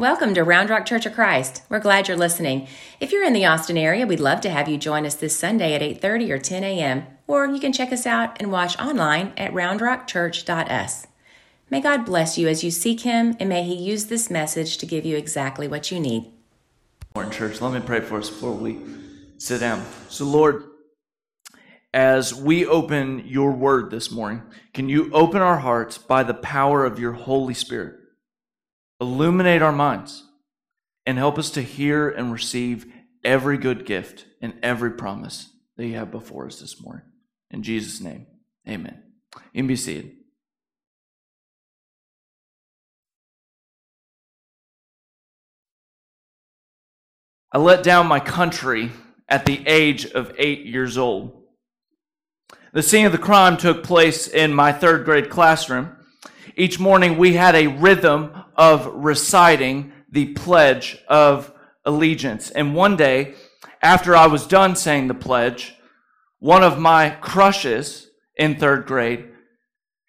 Welcome 0.00 0.32
to 0.32 0.44
Round 0.44 0.70
Rock 0.70 0.86
Church 0.86 1.04
of 1.04 1.12
Christ. 1.12 1.60
We're 1.68 1.78
glad 1.78 2.08
you're 2.08 2.16
listening. 2.16 2.68
If 3.00 3.12
you're 3.12 3.22
in 3.22 3.34
the 3.34 3.44
Austin 3.44 3.76
area, 3.76 4.06
we'd 4.06 4.18
love 4.18 4.40
to 4.40 4.48
have 4.48 4.66
you 4.66 4.78
join 4.78 5.04
us 5.04 5.14
this 5.14 5.38
Sunday 5.38 5.74
at 5.74 5.82
8:30 5.82 6.30
or 6.30 6.38
10 6.38 6.64
a.m. 6.64 7.06
Or 7.26 7.44
you 7.44 7.60
can 7.60 7.70
check 7.70 7.92
us 7.92 8.06
out 8.06 8.34
and 8.40 8.50
watch 8.50 8.78
online 8.78 9.34
at 9.36 9.52
roundrockchurch.us. 9.52 11.06
May 11.68 11.82
God 11.82 12.06
bless 12.06 12.38
you 12.38 12.48
as 12.48 12.64
you 12.64 12.70
seek 12.70 13.02
Him, 13.02 13.36
and 13.38 13.50
may 13.50 13.62
He 13.62 13.74
use 13.74 14.06
this 14.06 14.30
message 14.30 14.78
to 14.78 14.86
give 14.86 15.04
you 15.04 15.18
exactly 15.18 15.68
what 15.68 15.90
you 15.90 16.00
need. 16.00 16.32
Morning, 17.14 17.30
church. 17.30 17.60
Let 17.60 17.74
me 17.74 17.86
pray 17.86 18.00
for 18.00 18.16
us 18.16 18.30
before 18.30 18.54
we 18.54 18.78
sit 19.36 19.60
down. 19.60 19.84
So, 20.08 20.24
Lord, 20.24 20.64
as 21.92 22.34
we 22.34 22.64
open 22.64 23.22
your 23.26 23.52
word 23.52 23.90
this 23.90 24.10
morning, 24.10 24.44
can 24.72 24.88
you 24.88 25.12
open 25.12 25.42
our 25.42 25.58
hearts 25.58 25.98
by 25.98 26.22
the 26.22 26.32
power 26.32 26.86
of 26.86 26.98
your 26.98 27.12
Holy 27.12 27.52
Spirit? 27.52 27.99
Illuminate 29.00 29.62
our 29.62 29.72
minds 29.72 30.24
and 31.06 31.16
help 31.16 31.38
us 31.38 31.50
to 31.50 31.62
hear 31.62 32.08
and 32.08 32.32
receive 32.32 32.86
every 33.24 33.58
good 33.58 33.86
gift 33.86 34.26
and 34.40 34.54
every 34.62 34.90
promise 34.92 35.48
that 35.76 35.86
you 35.86 35.94
have 35.94 36.10
before 36.10 36.46
us 36.46 36.60
this 36.60 36.80
morning. 36.80 37.04
In 37.50 37.62
Jesus' 37.62 38.00
name, 38.00 38.26
amen. 38.68 39.02
You 39.52 39.64
be 39.64 39.76
seated. 39.76 40.12
I 47.52 47.58
let 47.58 47.82
down 47.82 48.06
my 48.06 48.20
country 48.20 48.92
at 49.28 49.44
the 49.44 49.66
age 49.66 50.06
of 50.06 50.32
eight 50.38 50.66
years 50.66 50.96
old. 50.96 51.42
The 52.72 52.82
scene 52.82 53.06
of 53.06 53.12
the 53.12 53.18
crime 53.18 53.56
took 53.56 53.82
place 53.82 54.28
in 54.28 54.54
my 54.54 54.72
third 54.72 55.04
grade 55.04 55.30
classroom. 55.30 55.96
Each 56.60 56.78
morning 56.78 57.16
we 57.16 57.32
had 57.32 57.54
a 57.54 57.68
rhythm 57.68 58.32
of 58.54 58.84
reciting 58.92 59.94
the 60.10 60.34
Pledge 60.34 60.98
of 61.08 61.54
Allegiance. 61.86 62.50
And 62.50 62.74
one 62.74 62.98
day, 62.98 63.32
after 63.80 64.14
I 64.14 64.26
was 64.26 64.46
done 64.46 64.76
saying 64.76 65.08
the 65.08 65.14
pledge, 65.14 65.74
one 66.38 66.62
of 66.62 66.78
my 66.78 67.16
crushes 67.22 68.10
in 68.36 68.56
third 68.56 68.84
grade 68.84 69.30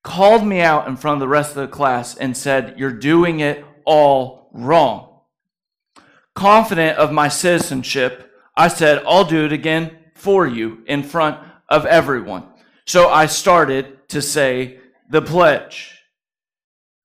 called 0.04 0.46
me 0.46 0.60
out 0.60 0.90
in 0.90 0.98
front 0.98 1.14
of 1.14 1.20
the 1.22 1.30
rest 1.30 1.52
of 1.52 1.62
the 1.62 1.74
class 1.74 2.18
and 2.18 2.36
said, 2.36 2.74
You're 2.78 2.92
doing 2.92 3.40
it 3.40 3.64
all 3.86 4.50
wrong. 4.52 5.22
Confident 6.36 6.98
of 6.98 7.14
my 7.14 7.30
citizenship, 7.30 8.30
I 8.58 8.68
said, 8.68 9.02
I'll 9.08 9.24
do 9.24 9.46
it 9.46 9.54
again 9.54 9.98
for 10.16 10.46
you 10.46 10.84
in 10.86 11.04
front 11.04 11.40
of 11.70 11.86
everyone. 11.86 12.44
So 12.86 13.08
I 13.08 13.28
started 13.28 14.10
to 14.10 14.22
say 14.22 14.82
the 15.10 15.22
pledge. 15.22 16.00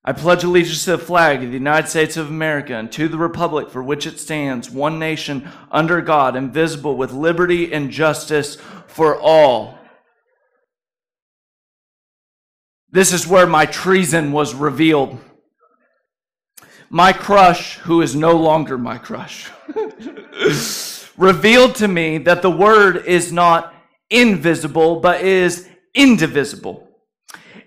I 0.08 0.12
pledge 0.12 0.44
allegiance 0.44 0.84
to 0.84 0.92
the 0.92 0.98
flag 0.98 1.42
of 1.42 1.48
the 1.48 1.58
United 1.58 1.88
States 1.88 2.16
of 2.16 2.28
America 2.28 2.76
and 2.76 2.92
to 2.92 3.08
the 3.08 3.18
republic 3.18 3.70
for 3.70 3.82
which 3.82 4.06
it 4.06 4.20
stands, 4.20 4.70
one 4.70 5.00
nation 5.00 5.50
under 5.72 6.00
God, 6.00 6.36
invisible 6.36 6.96
with 6.96 7.10
liberty 7.10 7.72
and 7.72 7.90
justice 7.90 8.56
for 8.86 9.18
all. 9.18 9.76
This 12.88 13.12
is 13.12 13.26
where 13.26 13.48
my 13.48 13.66
treason 13.66 14.30
was 14.30 14.54
revealed. 14.54 15.18
My 16.88 17.12
crush, 17.12 17.78
who 17.78 18.00
is 18.00 18.14
no 18.14 18.36
longer 18.36 18.78
my 18.78 18.98
crush, 18.98 19.50
revealed 21.16 21.74
to 21.74 21.88
me 21.88 22.18
that 22.18 22.42
the 22.42 22.50
word 22.50 23.04
is 23.06 23.32
not 23.32 23.74
invisible, 24.08 25.00
but 25.00 25.22
is 25.22 25.68
indivisible. 25.94 26.85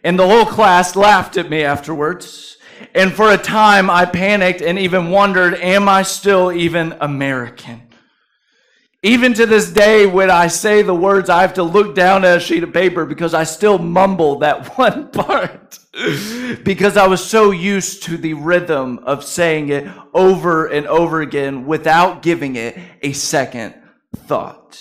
And 0.04 0.18
the 0.18 0.28
whole 0.28 0.46
class 0.46 0.96
laughed 0.96 1.38
at 1.38 1.50
me 1.50 1.64
afterwards. 1.64 2.58
And 2.96 3.12
for 3.12 3.32
a 3.32 3.38
time, 3.38 3.90
I 3.90 4.06
panicked 4.06 4.62
and 4.62 4.80
even 4.80 5.10
wondered, 5.10 5.56
am 5.56 5.90
I 5.90 6.04
still 6.04 6.52
even 6.52 6.96
American? 7.02 7.90
Even 9.02 9.34
to 9.36 9.46
this 9.46 9.72
day, 9.72 10.06
when 10.06 10.30
I 10.30 10.48
say 10.48 10.82
the 10.82 10.94
words, 10.94 11.30
I 11.30 11.42
have 11.42 11.54
to 11.54 11.64
look 11.64 11.96
down 11.96 12.26
at 12.26 12.38
a 12.38 12.40
sheet 12.40 12.64
of 12.64 12.74
paper 12.74 13.06
because 13.06 13.34
I 13.34 13.46
still 13.46 13.78
mumble 13.78 14.40
that 14.40 14.78
one 14.78 15.10
part. 15.12 15.80
because 16.64 16.98
I 16.98 17.08
was 17.08 17.24
so 17.24 17.52
used 17.52 18.04
to 18.04 18.18
the 18.18 18.34
rhythm 18.34 19.00
of 19.00 19.24
saying 19.24 19.70
it 19.70 19.88
over 20.14 20.68
and 20.68 20.86
over 20.88 21.22
again 21.22 21.66
without 21.66 22.22
giving 22.22 22.56
it 22.56 22.78
a 23.02 23.14
second 23.14 23.76
thought. 24.16 24.80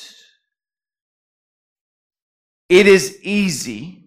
It 2.69 2.87
is 2.87 3.19
easy 3.23 3.98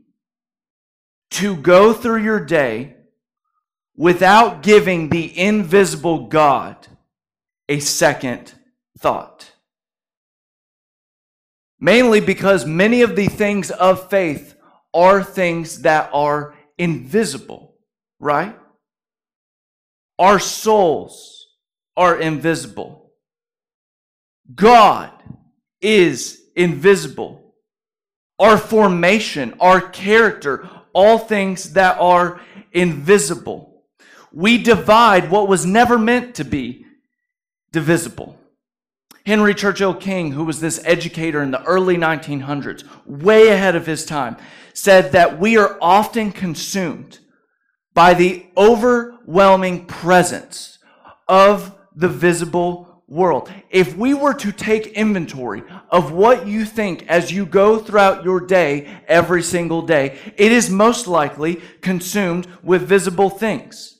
to 1.31 1.55
go 1.55 1.93
through 1.93 2.23
your 2.23 2.39
day 2.39 2.95
without 3.95 4.63
giving 4.63 5.09
the 5.09 5.37
invisible 5.37 6.27
God 6.27 6.87
a 7.69 7.79
second 7.79 8.53
thought. 8.99 9.51
Mainly 11.79 12.19
because 12.19 12.65
many 12.65 13.01
of 13.01 13.15
the 13.15 13.27
things 13.27 13.71
of 13.71 14.09
faith 14.09 14.55
are 14.93 15.23
things 15.23 15.81
that 15.81 16.09
are 16.13 16.53
invisible, 16.77 17.75
right? 18.19 18.55
Our 20.19 20.37
souls 20.39 21.47
are 21.95 22.19
invisible. 22.19 23.11
God 24.53 25.11
is 25.79 26.41
invisible. 26.55 27.55
Our 28.37 28.57
formation, 28.57 29.55
our 29.59 29.81
character, 29.81 30.69
all 30.93 31.17
things 31.17 31.73
that 31.73 31.97
are 31.99 32.41
invisible. 32.71 33.83
We 34.31 34.57
divide 34.57 35.29
what 35.29 35.47
was 35.47 35.65
never 35.65 35.97
meant 35.97 36.35
to 36.35 36.43
be 36.43 36.85
divisible. 37.71 38.37
Henry 39.25 39.53
Churchill 39.53 39.93
King, 39.93 40.31
who 40.31 40.43
was 40.43 40.59
this 40.59 40.81
educator 40.83 41.43
in 41.43 41.51
the 41.51 41.63
early 41.63 41.95
1900s, 41.95 42.83
way 43.05 43.49
ahead 43.49 43.75
of 43.75 43.85
his 43.85 44.05
time, 44.05 44.35
said 44.73 45.11
that 45.11 45.39
we 45.39 45.57
are 45.57 45.77
often 45.81 46.31
consumed 46.31 47.19
by 47.93 48.13
the 48.13 48.45
overwhelming 48.57 49.85
presence 49.85 50.79
of 51.27 51.77
the 51.95 52.07
visible 52.07 52.90
world. 53.11 53.51
If 53.69 53.97
we 53.97 54.13
were 54.13 54.33
to 54.35 54.53
take 54.53 54.87
inventory 54.93 55.63
of 55.89 56.13
what 56.13 56.47
you 56.47 56.63
think 56.63 57.05
as 57.09 57.29
you 57.29 57.45
go 57.45 57.77
throughout 57.77 58.23
your 58.23 58.39
day 58.39 58.87
every 59.07 59.43
single 59.43 59.81
day, 59.81 60.17
it 60.37 60.51
is 60.51 60.69
most 60.69 61.07
likely 61.07 61.61
consumed 61.81 62.47
with 62.63 62.87
visible 62.87 63.29
things 63.29 63.97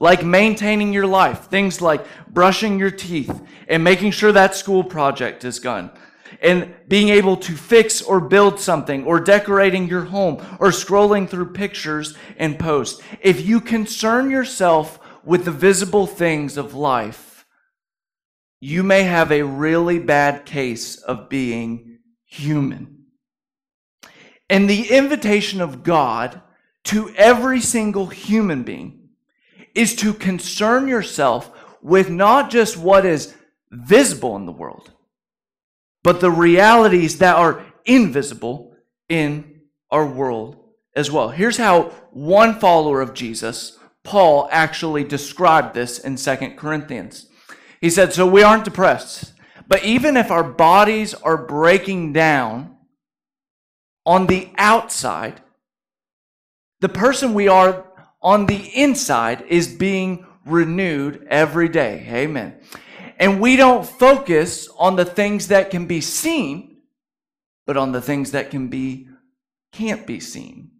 like 0.00 0.24
maintaining 0.24 0.92
your 0.92 1.06
life, 1.06 1.46
things 1.46 1.80
like 1.80 2.06
brushing 2.32 2.78
your 2.78 2.90
teeth 2.90 3.40
and 3.68 3.82
making 3.82 4.12
sure 4.12 4.32
that 4.32 4.54
school 4.54 4.84
project 4.84 5.44
is 5.44 5.58
done, 5.58 5.90
and 6.40 6.72
being 6.86 7.08
able 7.08 7.36
to 7.36 7.52
fix 7.52 8.00
or 8.00 8.20
build 8.20 8.60
something, 8.60 9.04
or 9.04 9.18
decorating 9.20 9.88
your 9.88 10.04
home, 10.04 10.36
or 10.60 10.68
scrolling 10.68 11.28
through 11.28 11.52
pictures 11.52 12.16
and 12.38 12.58
posts. 12.58 13.02
If 13.20 13.44
you 13.44 13.60
concern 13.60 14.30
yourself 14.30 15.00
with 15.24 15.44
the 15.44 15.50
visible 15.50 16.06
things 16.06 16.56
of 16.56 16.74
life, 16.74 17.27
you 18.60 18.82
may 18.82 19.04
have 19.04 19.30
a 19.30 19.42
really 19.42 19.98
bad 19.98 20.44
case 20.44 20.96
of 20.96 21.28
being 21.28 21.98
human. 22.24 23.04
And 24.50 24.68
the 24.68 24.90
invitation 24.90 25.60
of 25.60 25.82
God 25.82 26.40
to 26.84 27.10
every 27.16 27.60
single 27.60 28.06
human 28.06 28.62
being 28.62 29.10
is 29.74 29.94
to 29.96 30.14
concern 30.14 30.88
yourself 30.88 31.50
with 31.82 32.10
not 32.10 32.50
just 32.50 32.76
what 32.76 33.04
is 33.06 33.34
visible 33.70 34.36
in 34.36 34.46
the 34.46 34.52
world, 34.52 34.92
but 36.02 36.20
the 36.20 36.30
realities 36.30 37.18
that 37.18 37.36
are 37.36 37.64
invisible 37.84 38.74
in 39.08 39.60
our 39.90 40.06
world 40.06 40.56
as 40.96 41.10
well. 41.10 41.28
Here's 41.28 41.58
how 41.58 41.90
one 42.10 42.58
follower 42.58 43.00
of 43.00 43.14
Jesus, 43.14 43.78
Paul, 44.02 44.48
actually 44.50 45.04
described 45.04 45.74
this 45.74 45.98
in 45.98 46.16
Second 46.16 46.56
Corinthians. 46.56 47.28
He 47.80 47.90
said, 47.90 48.12
So 48.12 48.26
we 48.26 48.42
aren't 48.42 48.64
depressed, 48.64 49.32
but 49.66 49.84
even 49.84 50.16
if 50.16 50.30
our 50.30 50.44
bodies 50.44 51.14
are 51.14 51.36
breaking 51.36 52.12
down 52.12 52.76
on 54.04 54.26
the 54.26 54.50
outside, 54.56 55.40
the 56.80 56.88
person 56.88 57.34
we 57.34 57.48
are 57.48 57.84
on 58.22 58.46
the 58.46 58.70
inside 58.74 59.44
is 59.48 59.68
being 59.68 60.26
renewed 60.44 61.26
every 61.28 61.68
day. 61.68 62.06
Amen. 62.08 62.58
And 63.18 63.40
we 63.40 63.56
don't 63.56 63.86
focus 63.86 64.68
on 64.78 64.96
the 64.96 65.04
things 65.04 65.48
that 65.48 65.70
can 65.70 65.86
be 65.86 66.00
seen, 66.00 66.78
but 67.66 67.76
on 67.76 67.92
the 67.92 68.00
things 68.00 68.30
that 68.30 68.50
can 68.50 68.68
be 68.68 69.08
can't 69.72 70.06
be 70.06 70.20
seen. 70.20 70.70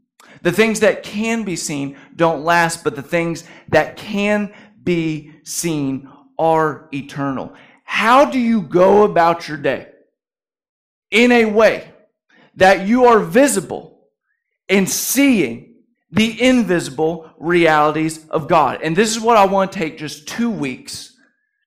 The 0.43 0.53
things 0.53 0.81
that 0.81 1.03
can 1.03 1.45
be 1.45 1.57
seen 1.57 1.97
don't 2.15 2.45
last, 2.45 2.85
but 2.85 2.97
the 2.97 3.03
things 3.03 3.45
that 3.69 3.97
can 3.97 4.53
be 4.83 5.33
seen 5.45 6.09
are 6.39 6.89
eternal. 6.93 7.55
How 7.85 8.25
do 8.25 8.39
you 8.39 8.63
go 8.63 9.05
about 9.05 9.49
your 9.49 9.57
day? 9.57 9.89
In 11.11 11.33
a 11.33 11.47
way 11.47 11.91
that 12.57 12.87
you 12.87 13.07
are 13.07 13.19
visible 13.19 14.09
and 14.69 14.89
seeing 14.89 15.77
the 16.11 16.41
invisible 16.43 17.31
realities 17.39 18.27
of 18.29 18.49
God. 18.49 18.81
And 18.83 18.97
this 18.97 19.15
is 19.15 19.21
what 19.21 19.37
I 19.37 19.47
want 19.47 19.73
to 19.73 19.79
take 19.79 19.99
just 19.99 20.27
two 20.27 20.51
weeks 20.51 21.15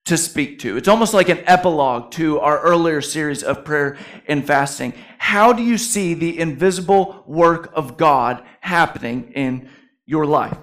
to 0.04 0.16
speak 0.16 0.58
to. 0.60 0.76
It's 0.76 0.88
almost 0.88 1.14
like 1.14 1.28
an 1.28 1.42
epilogue 1.46 2.10
to 2.12 2.40
our 2.40 2.60
earlier 2.60 3.00
series 3.00 3.42
of 3.42 3.64
prayer 3.64 3.96
and 4.26 4.44
fasting. 4.44 4.94
How 5.18 5.52
do 5.52 5.62
you 5.62 5.78
see 5.78 6.14
the 6.14 6.38
invisible 6.38 7.22
work 7.26 7.72
of 7.74 7.96
God 7.96 8.42
happening 8.60 9.32
in 9.34 9.70
your 10.06 10.26
life? 10.26 10.56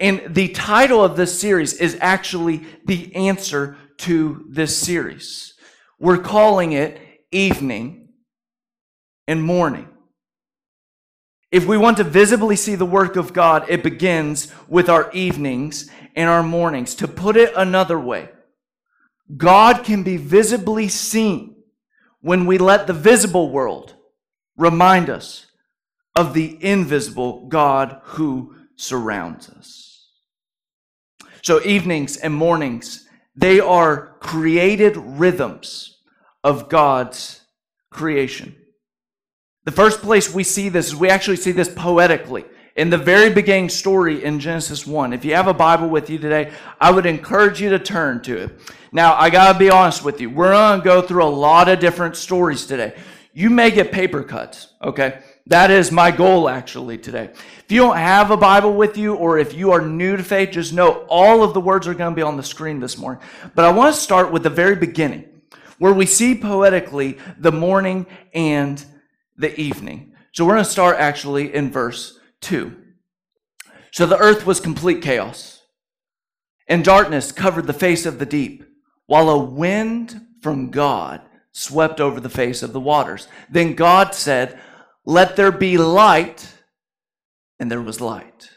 And 0.00 0.34
the 0.34 0.48
title 0.48 1.04
of 1.04 1.16
this 1.16 1.38
series 1.38 1.74
is 1.74 1.98
actually 2.00 2.64
the 2.86 3.14
answer 3.14 3.76
to 3.98 4.46
this 4.48 4.76
series. 4.76 5.52
We're 5.98 6.18
calling 6.18 6.72
it 6.72 6.98
Evening 7.30 8.08
and 9.28 9.42
Morning. 9.42 9.88
If 11.52 11.66
we 11.66 11.76
want 11.76 11.98
to 11.98 12.04
visibly 12.04 12.56
see 12.56 12.76
the 12.76 12.86
work 12.86 13.16
of 13.16 13.34
God, 13.34 13.68
it 13.68 13.82
begins 13.82 14.50
with 14.68 14.88
our 14.88 15.12
evenings 15.12 15.90
and 16.16 16.30
our 16.30 16.42
mornings. 16.42 16.94
To 16.96 17.08
put 17.08 17.36
it 17.36 17.52
another 17.54 17.98
way, 17.98 18.30
God 19.36 19.84
can 19.84 20.02
be 20.02 20.16
visibly 20.16 20.88
seen 20.88 21.56
when 22.20 22.46
we 22.46 22.56
let 22.56 22.86
the 22.86 22.94
visible 22.94 23.50
world 23.50 23.94
remind 24.56 25.10
us 25.10 25.46
of 26.16 26.32
the 26.32 26.56
invisible 26.64 27.48
God 27.48 28.00
who 28.04 28.54
surrounds 28.76 29.50
us. 29.50 29.89
So, 31.42 31.62
evenings 31.62 32.16
and 32.16 32.34
mornings, 32.34 33.08
they 33.34 33.60
are 33.60 34.16
created 34.20 34.96
rhythms 34.96 35.98
of 36.44 36.68
God's 36.68 37.40
creation. 37.90 38.56
The 39.64 39.72
first 39.72 40.00
place 40.00 40.32
we 40.32 40.44
see 40.44 40.68
this 40.68 40.88
is 40.88 40.96
we 40.96 41.10
actually 41.10 41.36
see 41.36 41.52
this 41.52 41.72
poetically 41.72 42.44
in 42.76 42.90
the 42.90 42.98
very 42.98 43.30
beginning 43.30 43.68
story 43.68 44.24
in 44.24 44.40
Genesis 44.40 44.86
1. 44.86 45.12
If 45.12 45.24
you 45.24 45.34
have 45.34 45.48
a 45.48 45.54
Bible 45.54 45.88
with 45.88 46.08
you 46.08 46.18
today, 46.18 46.52
I 46.80 46.90
would 46.90 47.06
encourage 47.06 47.60
you 47.60 47.70
to 47.70 47.78
turn 47.78 48.22
to 48.22 48.44
it. 48.44 48.60
Now, 48.92 49.14
I 49.14 49.30
got 49.30 49.52
to 49.52 49.58
be 49.58 49.70
honest 49.70 50.04
with 50.04 50.20
you. 50.20 50.30
We're 50.30 50.52
going 50.52 50.80
to 50.80 50.84
go 50.84 51.02
through 51.02 51.24
a 51.24 51.26
lot 51.26 51.68
of 51.68 51.78
different 51.78 52.16
stories 52.16 52.66
today. 52.66 52.96
You 53.32 53.50
may 53.50 53.70
get 53.70 53.92
paper 53.92 54.22
cuts, 54.22 54.72
okay? 54.82 55.20
That 55.46 55.70
is 55.70 55.90
my 55.90 56.10
goal 56.10 56.48
actually 56.48 56.98
today. 56.98 57.30
If 57.32 57.64
you 57.68 57.80
don't 57.80 57.96
have 57.96 58.30
a 58.30 58.36
Bible 58.36 58.72
with 58.74 58.96
you 58.96 59.14
or 59.14 59.38
if 59.38 59.54
you 59.54 59.72
are 59.72 59.80
new 59.80 60.16
to 60.16 60.22
faith, 60.22 60.52
just 60.52 60.72
know 60.72 61.06
all 61.08 61.42
of 61.42 61.54
the 61.54 61.60
words 61.60 61.88
are 61.88 61.94
going 61.94 62.12
to 62.12 62.16
be 62.16 62.22
on 62.22 62.36
the 62.36 62.42
screen 62.42 62.78
this 62.78 62.98
morning. 62.98 63.22
But 63.54 63.64
I 63.64 63.72
want 63.72 63.94
to 63.94 64.00
start 64.00 64.30
with 64.30 64.42
the 64.42 64.50
very 64.50 64.76
beginning 64.76 65.24
where 65.78 65.94
we 65.94 66.06
see 66.06 66.34
poetically 66.34 67.18
the 67.38 67.50
morning 67.50 68.06
and 68.34 68.84
the 69.36 69.58
evening. 69.58 70.12
So 70.32 70.44
we're 70.44 70.54
going 70.54 70.64
to 70.64 70.70
start 70.70 70.98
actually 70.98 71.52
in 71.54 71.70
verse 71.70 72.20
2. 72.42 72.76
So 73.90 74.06
the 74.06 74.18
earth 74.18 74.46
was 74.46 74.60
complete 74.60 75.02
chaos, 75.02 75.62
and 76.68 76.84
darkness 76.84 77.32
covered 77.32 77.66
the 77.66 77.72
face 77.72 78.06
of 78.06 78.18
the 78.18 78.26
deep, 78.26 78.62
while 79.06 79.28
a 79.28 79.38
wind 79.38 80.20
from 80.42 80.70
God 80.70 81.22
swept 81.50 82.00
over 82.00 82.20
the 82.20 82.28
face 82.28 82.62
of 82.62 82.72
the 82.72 82.80
waters. 82.80 83.26
Then 83.50 83.74
God 83.74 84.14
said, 84.14 84.60
Let 85.04 85.36
there 85.36 85.52
be 85.52 85.78
light, 85.78 86.54
and 87.58 87.70
there 87.70 87.82
was 87.82 88.00
light. 88.00 88.50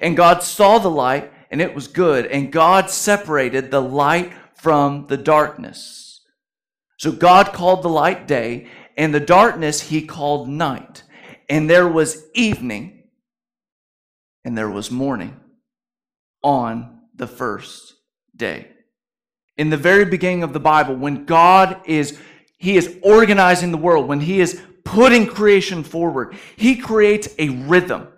And 0.00 0.16
God 0.16 0.42
saw 0.42 0.78
the 0.78 0.90
light, 0.90 1.32
and 1.50 1.60
it 1.60 1.74
was 1.74 1.86
good, 1.88 2.26
and 2.26 2.52
God 2.52 2.90
separated 2.90 3.70
the 3.70 3.82
light 3.82 4.32
from 4.54 5.06
the 5.08 5.16
darkness. 5.16 6.20
So 6.98 7.12
God 7.12 7.52
called 7.52 7.82
the 7.82 7.88
light 7.88 8.26
day, 8.26 8.68
and 8.96 9.14
the 9.14 9.20
darkness 9.20 9.80
he 9.80 10.02
called 10.02 10.48
night. 10.48 11.02
And 11.48 11.68
there 11.68 11.88
was 11.88 12.24
evening 12.34 13.02
and 14.44 14.56
there 14.56 14.70
was 14.70 14.90
morning 14.90 15.38
on 16.42 17.00
the 17.14 17.26
first 17.26 17.94
day. 18.34 18.68
In 19.56 19.70
the 19.70 19.76
very 19.76 20.04
beginning 20.04 20.42
of 20.42 20.52
the 20.52 20.60
Bible, 20.60 20.94
when 20.94 21.24
God 21.24 21.80
is 21.84 22.18
he 22.58 22.76
is 22.76 22.96
organizing 23.02 23.72
the 23.72 23.76
world, 23.78 24.06
when 24.06 24.20
he 24.20 24.40
is 24.40 24.62
putting 24.84 25.26
creation 25.26 25.82
forward, 25.82 26.36
he 26.56 26.76
creates 26.76 27.28
a 27.38 27.48
rhythm. 27.48 28.08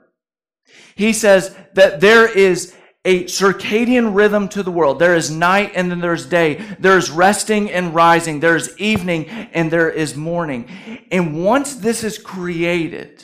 He 0.95 1.13
says 1.13 1.55
that 1.75 2.01
there 2.01 2.27
is 2.27 2.75
a 3.05 3.25
circadian 3.25 4.15
rhythm 4.15 4.49
to 4.49 4.63
the 4.63 4.71
world. 4.71 4.99
There 4.99 5.15
is 5.15 5.31
night 5.31 5.73
and 5.75 5.91
then 5.91 6.01
there's 6.01 6.25
day. 6.25 6.55
There's 6.79 7.11
resting 7.11 7.71
and 7.71 7.95
rising. 7.95 8.41
There's 8.41 8.77
evening 8.79 9.29
and 9.29 9.71
there 9.71 9.91
is 9.91 10.17
morning. 10.17 10.69
And 11.11 11.45
once 11.45 11.77
this 11.77 12.03
is 12.03 12.17
created, 12.17 13.23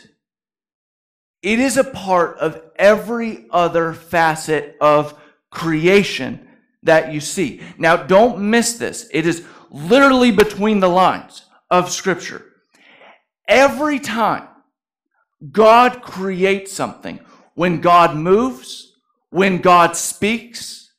it 1.42 1.58
is 1.58 1.78
a 1.78 1.84
part 1.84 2.37
of 2.38 2.62
every 2.76 3.46
other 3.50 3.94
facet 3.94 4.76
of 4.81 5.19
creation 5.50 6.46
that 6.82 7.12
you 7.12 7.20
see. 7.20 7.62
Now, 7.78 7.96
don't 7.96 8.50
miss 8.50 8.75
this. 8.75 9.08
It 9.12 9.26
is 9.26 9.46
literally 9.70 10.31
between 10.31 10.81
the 10.81 10.88
lines 10.88 11.44
of 11.70 11.90
Scripture. 11.90 12.44
Every 13.50 13.99
time 13.99 14.49
God 15.52 16.00
creates 16.00 16.73
something, 16.73 17.20
when 17.55 17.82
God 17.82 18.17
moves, 18.17 18.97
when 19.29 19.58
God 19.58 19.97
speaks 19.97 20.93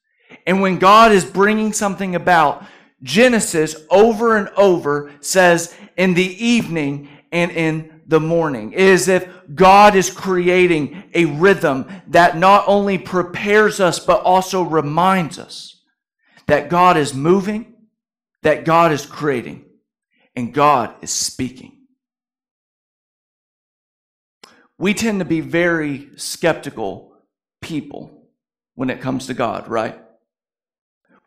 and 0.46 0.62
when 0.62 0.78
God 0.78 1.12
is 1.12 1.26
bringing 1.26 1.74
something 1.74 2.16
about. 2.16 2.64
Genesis 3.04 3.76
over 3.90 4.38
and 4.38 4.50
over 4.50 5.12
says 5.22 5.74
in 5.98 6.14
the 6.14 6.46
evening 6.46 7.10
and 7.32 7.50
in 7.52 8.02
the 8.06 8.20
morning. 8.20 8.74
It 8.74 8.80
is 8.80 9.08
if 9.08 9.28
God 9.56 9.96
is 9.96 10.12
creating 10.12 11.04
a 11.14 11.26
rhythm 11.26 11.88
that 12.08 12.38
not 12.38 12.66
only 12.68 12.98
prepares 12.98 13.80
us 13.80 14.00
but 14.00 14.22
also 14.22 14.62
reminds 14.62 15.40
us 15.40 15.82
that 16.46 16.70
God 16.70 16.98
is 16.98 17.14
moving, 17.14 17.74
that 18.44 18.66
God 18.66 18.92
is 18.92 19.06
creating, 19.06 19.66
and 20.36 20.54
God 20.54 20.94
is 21.02 21.12
speaking. 21.12 21.81
We 24.82 24.96
tend 24.96 25.20
to 25.20 25.26
be 25.26 25.42
very 25.42 26.10
skeptical 26.16 27.14
people 27.62 28.26
when 28.74 28.90
it 28.90 29.00
comes 29.00 29.28
to 29.28 29.36
God, 29.36 29.68
right? 29.68 30.02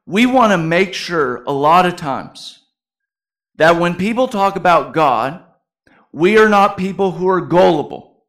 We 0.06 0.26
want 0.26 0.50
to 0.50 0.58
make 0.58 0.92
sure 0.92 1.44
a 1.44 1.52
lot 1.52 1.86
of 1.86 1.94
times 1.94 2.64
that 3.54 3.78
when 3.78 3.94
people 3.94 4.26
talk 4.26 4.56
about 4.56 4.92
God, 4.92 5.44
we 6.10 6.36
are 6.36 6.48
not 6.48 6.76
people 6.76 7.12
who 7.12 7.28
are 7.28 7.40
gullible. 7.40 8.24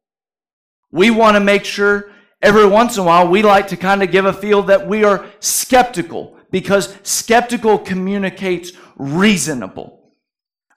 We 0.91 1.09
want 1.09 1.37
to 1.37 1.39
make 1.39 1.65
sure 1.65 2.11
every 2.39 2.67
once 2.67 2.95
in 2.95 3.01
a 3.01 3.07
while 3.07 3.27
we 3.27 3.41
like 3.41 3.69
to 3.69 3.77
kind 3.77 4.03
of 4.03 4.11
give 4.11 4.25
a 4.25 4.31
feel 4.31 4.61
that 4.61 4.87
we 4.87 5.03
are 5.03 5.25
skeptical 5.39 6.37
because 6.51 6.95
skeptical 7.01 7.79
communicates 7.79 8.73
reasonable. 8.95 10.11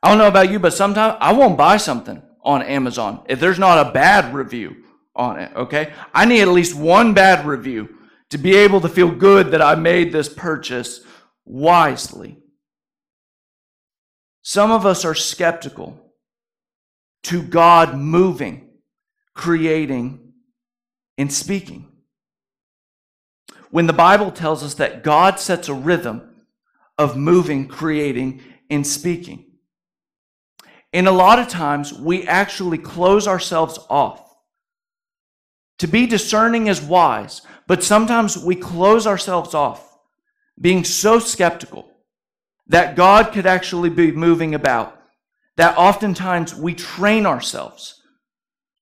I 0.03 0.09
don't 0.09 0.17
know 0.17 0.27
about 0.27 0.51
you, 0.51 0.59
but 0.59 0.73
sometimes 0.73 1.19
I 1.21 1.35
won't 1.35 1.59
buy 1.59 1.77
something 1.77 2.23
on 2.49 2.63
Amazon 2.63 3.23
if 3.29 3.39
there's 3.39 3.59
not 3.59 3.87
a 3.87 3.93
bad 3.93 4.35
review 4.35 4.75
on 5.15 5.39
it, 5.39 5.55
okay? 5.55 5.93
I 6.15 6.25
need 6.25 6.41
at 6.41 6.49
least 6.49 6.75
one 6.75 7.13
bad 7.13 7.47
review 7.47 7.91
to 8.31 8.39
be 8.39 8.57
able 8.57 8.81
to 8.81 8.89
feel 8.89 9.11
good 9.11 9.51
that 9.51 9.61
I 9.61 9.75
made 9.75 10.13
this 10.13 10.31
purchase 10.31 11.03
wisely. 11.45 12.39
Some 14.41 14.71
of 14.71 14.87
us 14.87 15.05
are 15.05 15.15
skeptical 15.15 16.15
to 17.25 17.43
God 17.43 17.95
moving, 17.95 18.71
creating, 19.35 20.33
and 21.19 21.31
speaking. 21.31 21.87
When 23.71 23.87
the 23.87 23.93
Bible 23.93 24.33
tells 24.33 24.63
us 24.63 24.75
that 24.75 25.05
God 25.05 25.39
sets 25.39 25.69
a 25.69 25.75
rhythm 25.75 26.35
of 26.97 27.15
moving, 27.15 27.69
creating, 27.69 28.41
and 28.71 28.87
speaking. 28.87 29.48
And 30.93 31.07
a 31.07 31.13
lot 31.13 31.39
of 31.39 31.49
times 31.49 31.93
we 31.93 32.27
actually 32.27 32.79
close 32.79 33.29
ourselves 33.29 33.79
off. 33.91 34.25
To 35.81 35.87
be 35.87 36.07
discerning 36.07 36.67
is 36.67 36.81
wise, 36.81 37.43
but 37.67 37.85
sometimes 37.85 38.37
we 38.37 38.57
close 38.57 39.07
ourselves 39.07 39.55
off, 39.55 39.97
being 40.61 40.85
so 40.85 41.19
skeptical 41.19 41.89
that 42.67 42.97
God 42.97 43.33
could 43.33 43.47
actually 43.47 43.91
be 43.91 44.11
moving 44.13 44.55
about, 44.55 45.01
that 45.57 45.77
oftentimes 45.77 46.55
we 46.55 46.75
train 46.75 47.27
ourselves 47.27 48.03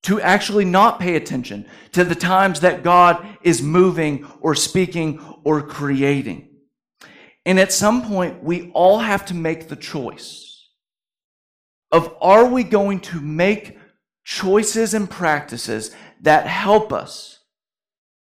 to 0.04 0.20
actually 0.20 0.64
not 0.64 1.00
pay 1.00 1.16
attention 1.16 1.66
to 1.92 2.04
the 2.04 2.14
times 2.14 2.60
that 2.60 2.84
God 2.84 3.26
is 3.42 3.60
moving 3.60 4.24
or 4.40 4.54
speaking 4.54 5.20
or 5.42 5.62
creating. 5.62 6.48
And 7.44 7.58
at 7.58 7.72
some 7.72 8.02
point, 8.02 8.42
we 8.42 8.70
all 8.72 9.00
have 9.00 9.26
to 9.26 9.34
make 9.34 9.68
the 9.68 9.76
choice 9.76 10.55
of 11.92 12.14
are 12.20 12.46
we 12.46 12.64
going 12.64 13.00
to 13.00 13.20
make 13.20 13.78
choices 14.24 14.92
and 14.92 15.08
practices 15.08 15.94
that 16.20 16.46
help 16.46 16.92
us 16.92 17.40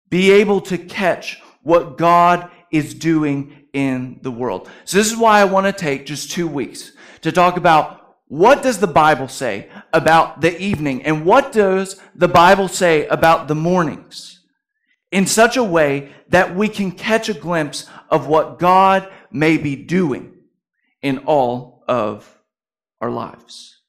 be 0.10 0.32
able 0.32 0.62
to 0.62 0.78
catch 0.78 1.42
what 1.64 1.98
God 1.98 2.50
is 2.72 2.94
doing 2.94 3.66
in 3.74 4.20
the 4.22 4.32
world. 4.32 4.70
So, 4.86 4.98
this 4.98 5.12
is 5.12 5.18
why 5.18 5.42
I 5.42 5.46
want 5.46 5.66
to 5.66 5.74
take 5.74 6.06
just 6.06 6.32
two 6.32 6.48
weeks 6.48 6.94
to 7.22 7.32
talk 7.32 7.58
about 7.58 8.18
what 8.28 8.62
does 8.62 8.80
the 8.80 8.88
Bible 8.88 9.28
say 9.28 9.70
about 9.94 10.42
the 10.42 10.60
evening 10.60 11.04
and 11.04 11.26
what 11.26 11.52
does 11.52 12.00
the 12.16 12.28
Bible 12.28 12.68
say 12.68 13.08
about 13.08 13.48
the 13.48 13.56
mornings 13.56 14.42
in 15.12 15.26
such 15.26 15.58
a 15.58 15.64
way 15.64 16.12
that 16.30 16.56
we 16.56 16.68
can 16.68 16.92
catch 16.92 17.30
a 17.30 17.34
glimpse 17.34 17.86
of 18.10 18.28
what 18.28 18.60
God 18.60 19.10
may 19.32 19.58
be 19.58 19.76
doing 19.76 20.34
in 21.02 21.20
all 21.20 21.84
of 21.88 22.37
our 23.01 23.12
lives. 23.12 23.82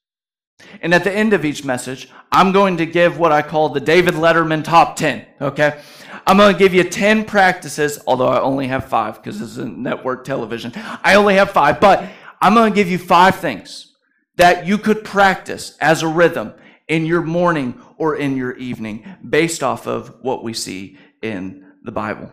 And 0.83 0.93
at 0.93 1.05
the 1.05 1.13
end 1.13 1.33
of 1.33 1.45
each 1.45 1.65
message, 1.65 2.09
I'm 2.33 2.53
going 2.53 2.79
to 2.79 2.87
give 2.87 3.19
what 3.19 3.33
I 3.33 3.43
call 3.43 3.69
the 3.69 3.81
David 3.81 4.15
Letterman 4.15 4.65
top 4.65 4.97
10, 4.97 5.25
okay? 5.41 5.81
I'm 6.27 6.37
going 6.37 6.53
to 6.53 6.59
give 6.59 6.75
you 6.75 6.85
10 6.85 7.25
practices, 7.25 8.01
although 8.07 8.29
I 8.29 8.41
only 8.41 8.67
have 8.67 8.87
five 8.87 9.15
because 9.17 9.39
this 9.39 9.57
is 9.57 9.65
network 9.65 10.25
television. 10.25 10.73
I 10.75 11.15
only 11.15 11.35
have 11.37 11.51
five, 11.51 11.81
but 11.81 12.05
I'm 12.41 12.55
going 12.55 12.73
to 12.73 12.75
give 12.75 12.91
you 12.91 12.99
five 12.99 13.37
things 13.37 13.95
that 14.37 14.67
you 14.67 14.79
could 14.79 15.05
practice 15.05 15.77
as 15.81 16.03
a 16.03 16.09
rhythm 16.09 16.55
in 16.87 17.07
your 17.07 17.23
morning 17.23 17.81
or 17.97 18.17
in 18.17 18.37
your 18.37 18.57
evening 18.57 19.05
based 19.29 19.63
off 19.63 19.87
of 19.87 20.15
what 20.23 20.43
we 20.43 20.53
see 20.53 20.99
in 21.23 21.65
the 21.83 21.93
Bible. 21.93 22.33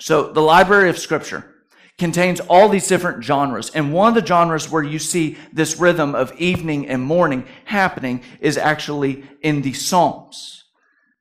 So, 0.00 0.32
the 0.32 0.40
library 0.40 0.90
of 0.90 0.98
Scripture 0.98 1.51
contains 2.02 2.40
all 2.40 2.68
these 2.68 2.88
different 2.88 3.22
genres. 3.22 3.70
And 3.70 3.92
one 3.92 4.08
of 4.08 4.20
the 4.20 4.26
genres 4.26 4.68
where 4.68 4.82
you 4.82 4.98
see 4.98 5.38
this 5.52 5.78
rhythm 5.78 6.16
of 6.16 6.32
evening 6.36 6.88
and 6.88 7.00
morning 7.00 7.46
happening 7.64 8.24
is 8.40 8.58
actually 8.58 9.22
in 9.40 9.62
the 9.62 9.72
Psalms. 9.72 10.64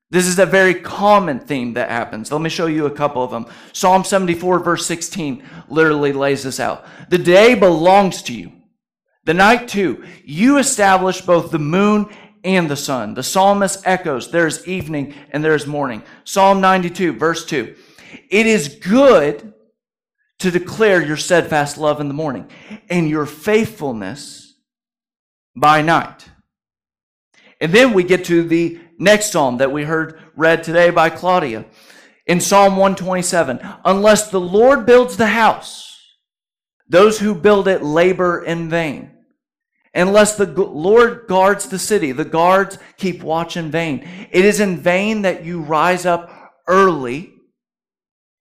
This 0.09 0.25
is 0.25 0.39
a 0.39 0.45
very 0.47 0.73
common 0.73 1.39
theme 1.39 1.75
that 1.75 1.91
happens. 1.91 2.31
Let 2.31 2.41
me 2.41 2.49
show 2.49 2.65
you 2.65 2.87
a 2.87 2.95
couple 2.95 3.23
of 3.23 3.29
them. 3.29 3.45
Psalm 3.73 4.03
74, 4.03 4.57
verse 4.57 4.87
16, 4.87 5.43
literally 5.69 6.13
lays 6.13 6.41
this 6.41 6.59
out. 6.59 6.83
The 7.11 7.19
day 7.19 7.53
belongs 7.53 8.23
to 8.23 8.33
you, 8.33 8.51
the 9.23 9.35
night 9.35 9.67
too. 9.67 10.03
You 10.25 10.57
establish 10.57 11.21
both 11.21 11.51
the 11.51 11.59
moon 11.59 12.09
and 12.43 12.67
the 12.67 12.75
sun. 12.75 13.13
The 13.13 13.21
psalmist 13.21 13.83
echoes 13.85 14.31
there's 14.31 14.67
evening 14.67 15.13
and 15.29 15.43
there's 15.43 15.67
morning. 15.67 16.01
Psalm 16.23 16.59
92, 16.59 17.13
verse 17.13 17.45
2. 17.45 17.75
It 18.31 18.47
is 18.47 18.79
good 18.81 19.53
to 20.41 20.49
declare 20.49 21.05
your 21.05 21.17
steadfast 21.17 21.77
love 21.77 22.01
in 22.01 22.07
the 22.07 22.15
morning 22.15 22.49
and 22.89 23.07
your 23.07 23.27
faithfulness 23.27 24.55
by 25.55 25.83
night. 25.83 26.27
And 27.59 27.71
then 27.71 27.93
we 27.93 28.03
get 28.03 28.25
to 28.25 28.41
the 28.41 28.79
next 28.97 29.31
psalm 29.31 29.57
that 29.57 29.71
we 29.71 29.83
heard 29.83 30.19
read 30.35 30.63
today 30.63 30.89
by 30.89 31.11
Claudia 31.11 31.65
in 32.25 32.41
Psalm 32.41 32.75
127. 32.75 33.59
Unless 33.85 34.31
the 34.31 34.41
Lord 34.41 34.87
builds 34.87 35.15
the 35.15 35.27
house, 35.27 35.95
those 36.89 37.19
who 37.19 37.35
build 37.35 37.67
it 37.67 37.83
labor 37.83 38.43
in 38.43 38.67
vain. 38.67 39.11
Unless 39.93 40.37
the 40.37 40.47
Lord 40.47 41.27
guards 41.27 41.69
the 41.69 41.77
city, 41.77 42.13
the 42.13 42.25
guards 42.25 42.79
keep 42.97 43.21
watch 43.21 43.57
in 43.57 43.69
vain. 43.69 44.07
It 44.31 44.43
is 44.43 44.59
in 44.59 44.77
vain 44.77 45.21
that 45.21 45.45
you 45.45 45.61
rise 45.61 46.07
up 46.07 46.31
early 46.67 47.31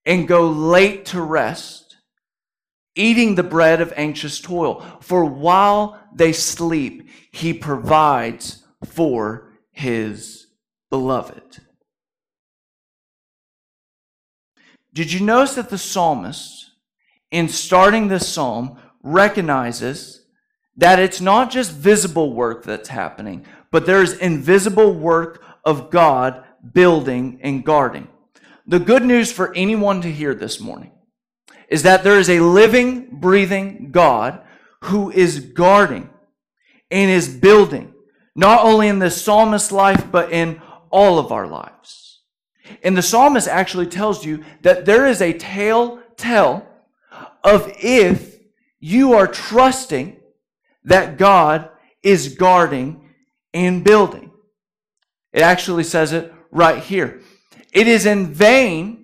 and 0.07 0.27
go 0.27 0.49
late 0.49 1.05
to 1.07 1.21
rest 1.21 1.90
eating 2.95 3.35
the 3.35 3.43
bread 3.43 3.81
of 3.81 3.93
anxious 3.97 4.41
toil. 4.41 4.85
For 5.01 5.25
while 5.25 6.01
they 6.15 6.33
sleep, 6.33 7.09
he 7.31 7.53
provides 7.53 8.65
for 8.85 9.53
his 9.71 10.47
beloved. 10.91 11.61
Did 14.93 15.13
you 15.13 15.21
notice 15.21 15.55
that 15.55 15.71
the 15.71 15.79
psalmist, 15.79 16.73
in 17.31 17.49
starting 17.49 18.09
this 18.09 18.29
psalm, 18.29 18.79
recognizes 19.03 20.27
that 20.77 20.99
it's 20.99 21.21
not 21.21 21.51
just 21.51 21.73
visible 21.73 22.33
work 22.33 22.65
that's 22.65 22.89
happening, 22.89 23.47
but 23.71 23.87
there's 23.87 24.15
invisible 24.15 24.93
work 24.93 25.43
of 25.65 25.91
God 25.91 26.45
building 26.73 27.39
and 27.43 27.65
guarding. 27.65 28.09
The 28.67 28.79
good 28.79 29.05
news 29.05 29.33
for 29.33 29.55
anyone 29.55 30.01
to 30.03 30.11
hear 30.11 30.35
this 30.35 30.61
morning 30.61 30.93
is 31.71 31.85
that 31.85 32.05
there 32.05 32.19
is 32.19 32.29
a 32.29 32.41
living, 32.41 33.09
breathing 33.13 33.91
God 33.93 34.43
who 34.85 35.11
is 35.11 35.41
guarding 35.41 36.11
and 36.91 37.11
is 37.11 37.29
building, 37.29 37.95
not 38.35 38.65
only 38.65 38.89
in 38.89 38.99
the 38.99 39.11
psalmist's 39.11 39.71
life, 39.71 40.11
but 40.11 40.33
in 40.33 40.61
all 40.91 41.19
of 41.19 41.31
our 41.31 41.47
lives. 41.47 42.21
And 42.83 42.97
the 42.97 43.03
psalmist 43.03 43.49
actually 43.49 43.87
tells 43.87 44.25
you 44.25 44.45
that 44.63 44.85
there 44.85 45.07
is 45.07 45.23
a 45.23 45.33
tale 45.33 46.01
tell 46.17 46.67
of 47.45 47.73
if 47.81 48.39
you 48.81 49.15
are 49.15 49.27
trusting 49.27 50.19
that 50.85 51.19
God 51.19 51.71
is 52.03 52.35
guarding 52.35 53.11
and 53.55 53.85
building. 53.85 54.31
It 55.33 55.43
actually 55.43 55.85
says 55.85 56.13
it 56.13 56.33
right 56.51 56.83
here. 56.83 57.21
It 57.73 57.87
is 57.87 58.07
in 58.07 58.33
vain 58.33 59.00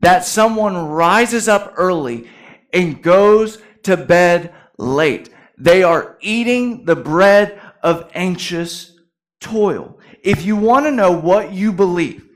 that 0.00 0.24
someone 0.24 0.88
rises 0.88 1.48
up 1.48 1.74
early 1.76 2.28
and 2.72 3.02
goes 3.02 3.58
to 3.82 3.96
bed 3.96 4.54
late. 4.78 5.30
They 5.58 5.82
are 5.82 6.16
eating 6.20 6.84
the 6.84 6.96
bread 6.96 7.60
of 7.82 8.10
anxious 8.14 8.98
toil. 9.40 9.98
If 10.22 10.44
you 10.44 10.56
want 10.56 10.86
to 10.86 10.90
know 10.90 11.12
what 11.12 11.52
you 11.52 11.72
believe 11.72 12.26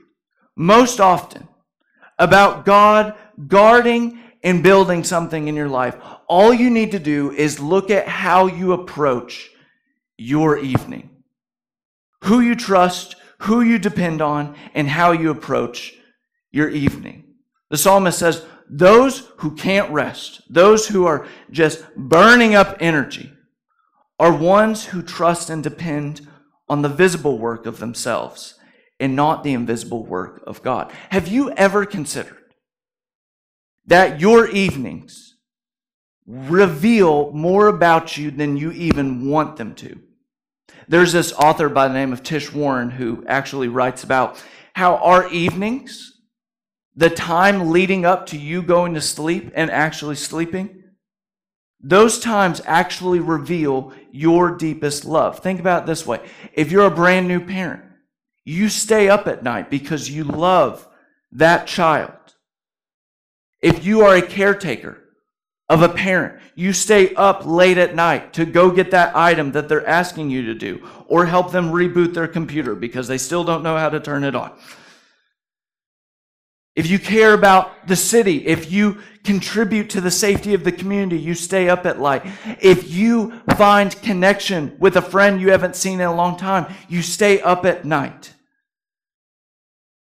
most 0.55 0.99
often 0.99 1.47
about 2.17 2.65
God 2.65 3.15
guarding 3.47 4.19
and 4.43 4.63
building 4.63 5.03
something 5.03 5.47
in 5.47 5.55
your 5.55 5.69
life, 5.69 5.97
all 6.27 6.53
you 6.53 6.69
need 6.69 6.91
to 6.91 6.99
do 6.99 7.31
is 7.31 7.59
look 7.59 7.89
at 7.89 8.07
how 8.07 8.47
you 8.47 8.73
approach 8.73 9.49
your 10.17 10.57
evening. 10.57 11.09
Who 12.23 12.39
you 12.39 12.55
trust, 12.55 13.15
who 13.39 13.61
you 13.61 13.77
depend 13.77 14.21
on, 14.21 14.55
and 14.73 14.87
how 14.87 15.11
you 15.11 15.29
approach 15.29 15.93
your 16.51 16.69
evening. 16.69 17.24
The 17.69 17.77
psalmist 17.77 18.19
says, 18.19 18.45
those 18.69 19.31
who 19.37 19.55
can't 19.55 19.91
rest, 19.91 20.41
those 20.49 20.87
who 20.87 21.05
are 21.05 21.27
just 21.51 21.83
burning 21.95 22.55
up 22.55 22.77
energy, 22.79 23.31
are 24.19 24.35
ones 24.35 24.85
who 24.85 25.01
trust 25.01 25.49
and 25.49 25.61
depend 25.61 26.27
on 26.67 26.81
the 26.81 26.89
visible 26.89 27.37
work 27.37 27.65
of 27.65 27.79
themselves 27.79 28.55
and 28.99 29.15
not 29.15 29.43
the 29.43 29.53
invisible 29.53 30.05
work 30.05 30.43
of 30.47 30.63
God. 30.63 30.91
Have 31.09 31.27
you 31.27 31.51
ever 31.51 31.85
considered 31.85 32.53
that 33.85 34.19
your 34.19 34.47
evenings 34.49 35.35
reveal 36.25 37.31
more 37.31 37.67
about 37.67 38.17
you 38.17 38.31
than 38.31 38.57
you 38.57 38.71
even 38.71 39.29
want 39.29 39.57
them 39.57 39.75
to? 39.75 39.99
There's 40.87 41.11
this 41.11 41.33
author 41.33 41.69
by 41.69 41.87
the 41.87 41.93
name 41.93 42.13
of 42.13 42.23
Tish 42.23 42.53
Warren 42.53 42.89
who 42.89 43.23
actually 43.27 43.67
writes 43.67 44.03
about 44.03 44.41
how 44.73 44.95
our 44.97 45.27
evenings 45.29 46.13
the 46.95 47.09
time 47.09 47.71
leading 47.71 48.05
up 48.05 48.27
to 48.27 48.37
you 48.37 48.61
going 48.61 48.93
to 48.93 49.01
sleep 49.01 49.51
and 49.53 49.69
actually 49.69 50.15
sleeping, 50.15 50.83
those 51.81 52.19
times 52.19 52.61
actually 52.65 53.19
reveal 53.19 53.93
your 54.11 54.51
deepest 54.55 55.05
love. 55.05 55.39
Think 55.39 55.59
about 55.59 55.85
this 55.85 56.05
way 56.05 56.19
if 56.53 56.71
you're 56.71 56.85
a 56.85 56.91
brand 56.91 57.27
new 57.27 57.45
parent, 57.45 57.83
you 58.45 58.69
stay 58.69 59.09
up 59.09 59.27
at 59.27 59.43
night 59.43 59.69
because 59.69 60.09
you 60.09 60.23
love 60.23 60.87
that 61.33 61.67
child. 61.67 62.11
If 63.61 63.85
you 63.85 64.01
are 64.01 64.15
a 64.15 64.21
caretaker 64.21 65.01
of 65.67 65.81
a 65.81 65.89
parent, 65.89 66.39
you 66.53 66.71
stay 66.71 67.13
up 67.15 67.45
late 67.45 67.77
at 67.77 67.95
night 67.95 68.33
to 68.33 68.45
go 68.45 68.71
get 68.71 68.91
that 68.91 69.15
item 69.15 69.51
that 69.51 69.67
they're 69.67 69.85
asking 69.85 70.29
you 70.29 70.45
to 70.45 70.53
do 70.53 70.87
or 71.07 71.25
help 71.25 71.51
them 71.51 71.71
reboot 71.71 72.13
their 72.13 72.27
computer 72.27 72.75
because 72.75 73.07
they 73.07 73.17
still 73.17 73.43
don't 73.43 73.63
know 73.63 73.77
how 73.77 73.89
to 73.89 73.99
turn 73.99 74.23
it 74.23 74.35
on 74.35 74.57
if 76.75 76.87
you 76.87 76.99
care 76.99 77.33
about 77.33 77.87
the 77.87 77.95
city, 77.95 78.45
if 78.45 78.71
you 78.71 79.01
contribute 79.23 79.89
to 79.91 80.01
the 80.01 80.11
safety 80.11 80.53
of 80.53 80.63
the 80.63 80.71
community, 80.71 81.17
you 81.17 81.33
stay 81.33 81.69
up 81.69 81.85
at 81.85 81.99
night. 81.99 82.25
If 82.61 82.91
you 82.91 83.39
find 83.55 83.99
connection 84.01 84.75
with 84.77 84.97
a 84.97 85.01
friend 85.01 85.39
you 85.39 85.51
haven't 85.51 85.75
seen 85.75 86.01
in 86.01 86.05
a 86.05 86.15
long 86.15 86.37
time, 86.37 86.73
you 86.89 87.01
stay 87.01 87.41
up 87.41 87.65
at 87.65 87.85
night. 87.85 88.33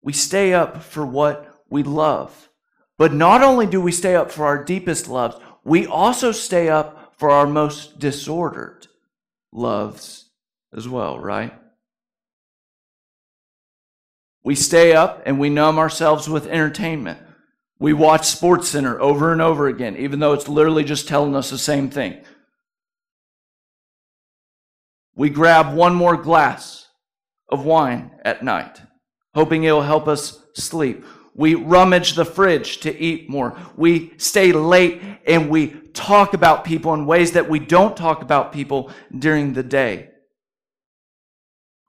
We 0.02 0.12
stay 0.12 0.52
up 0.52 0.82
for 0.82 1.06
what 1.06 1.62
we 1.70 1.82
love. 1.82 2.50
But 2.98 3.12
not 3.12 3.42
only 3.42 3.66
do 3.66 3.80
we 3.80 3.92
stay 3.92 4.16
up 4.16 4.30
for 4.30 4.46
our 4.46 4.62
deepest 4.64 5.08
loves, 5.08 5.36
we 5.64 5.86
also 5.86 6.32
stay 6.32 6.68
up 6.68 7.14
for 7.16 7.30
our 7.30 7.46
most 7.46 7.98
disordered 7.98 8.86
loves 9.52 10.30
as 10.74 10.88
well, 10.88 11.18
right? 11.18 11.52
We 14.46 14.54
stay 14.54 14.92
up 14.92 15.24
and 15.26 15.40
we 15.40 15.50
numb 15.50 15.76
ourselves 15.76 16.28
with 16.28 16.46
entertainment. 16.46 17.18
We 17.80 17.92
watch 17.92 18.28
Sports 18.28 18.68
Center 18.68 19.00
over 19.00 19.32
and 19.32 19.42
over 19.42 19.66
again, 19.66 19.96
even 19.96 20.20
though 20.20 20.34
it's 20.34 20.46
literally 20.46 20.84
just 20.84 21.08
telling 21.08 21.34
us 21.34 21.50
the 21.50 21.58
same 21.58 21.90
thing. 21.90 22.22
We 25.16 25.30
grab 25.30 25.74
one 25.74 25.96
more 25.96 26.16
glass 26.16 26.86
of 27.48 27.64
wine 27.64 28.12
at 28.24 28.44
night, 28.44 28.80
hoping 29.34 29.64
it'll 29.64 29.82
help 29.82 30.06
us 30.06 30.40
sleep. 30.54 31.04
We 31.34 31.56
rummage 31.56 32.14
the 32.14 32.24
fridge 32.24 32.78
to 32.82 32.96
eat 32.96 33.28
more. 33.28 33.58
We 33.76 34.12
stay 34.16 34.52
late 34.52 35.02
and 35.26 35.50
we 35.50 35.70
talk 35.92 36.34
about 36.34 36.64
people 36.64 36.94
in 36.94 37.04
ways 37.04 37.32
that 37.32 37.50
we 37.50 37.58
don't 37.58 37.96
talk 37.96 38.22
about 38.22 38.52
people 38.52 38.92
during 39.18 39.54
the 39.54 39.64
day. 39.64 40.10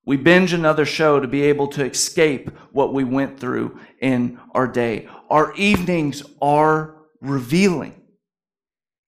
We 0.08 0.16
binge 0.16 0.54
another 0.54 0.86
show 0.86 1.20
to 1.20 1.28
be 1.28 1.42
able 1.44 1.68
to 1.68 1.84
escape 1.84 2.50
what 2.72 2.94
we 2.94 3.04
went 3.04 3.42
through 3.42 3.78
in 4.00 4.40
our 4.56 4.66
day. 4.66 5.10
Our 5.30 5.54
evenings 5.56 6.24
are 6.42 6.96
revealing. 7.20 8.02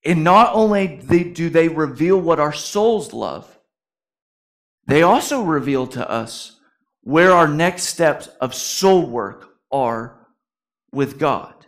And 0.03 0.25
not 0.25 0.53
only 0.53 0.97
do 0.97 1.49
they 1.49 1.69
reveal 1.69 2.19
what 2.19 2.41
our 2.41 2.51
souls 2.51 3.13
love, 3.13 3.59
they 4.87 5.01
also 5.01 5.41
reveal 5.41 5.87
to 5.87 6.09
us 6.09 6.59
where 6.99 7.31
our 7.31 7.47
next 7.47 7.83
steps 7.83 8.27
of 8.41 8.53
soul 8.53 9.05
work 9.05 9.51
are 9.71 10.27
with 10.91 11.17
God 11.17 11.58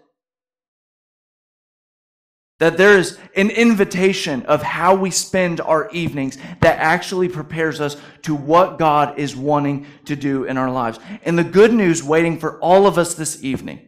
that 2.62 2.78
there 2.78 2.96
is 2.96 3.18
an 3.36 3.50
invitation 3.50 4.44
of 4.44 4.62
how 4.62 4.94
we 4.94 5.10
spend 5.10 5.60
our 5.60 5.90
evenings 5.90 6.38
that 6.60 6.78
actually 6.78 7.28
prepares 7.28 7.82
us 7.82 7.98
to 8.22 8.36
what 8.36 8.78
God 8.78 9.18
is 9.18 9.36
wanting 9.36 9.88
to 10.06 10.16
do 10.16 10.44
in 10.44 10.58
our 10.58 10.70
lives. 10.70 11.00
And 11.24 11.40
the 11.40 11.44
good 11.44 11.74
news 11.74 12.04
waiting 12.04 12.38
for 12.38 12.60
all 12.60 12.86
of 12.86 13.00
us 13.00 13.16
this 13.16 13.44
evening 13.44 13.80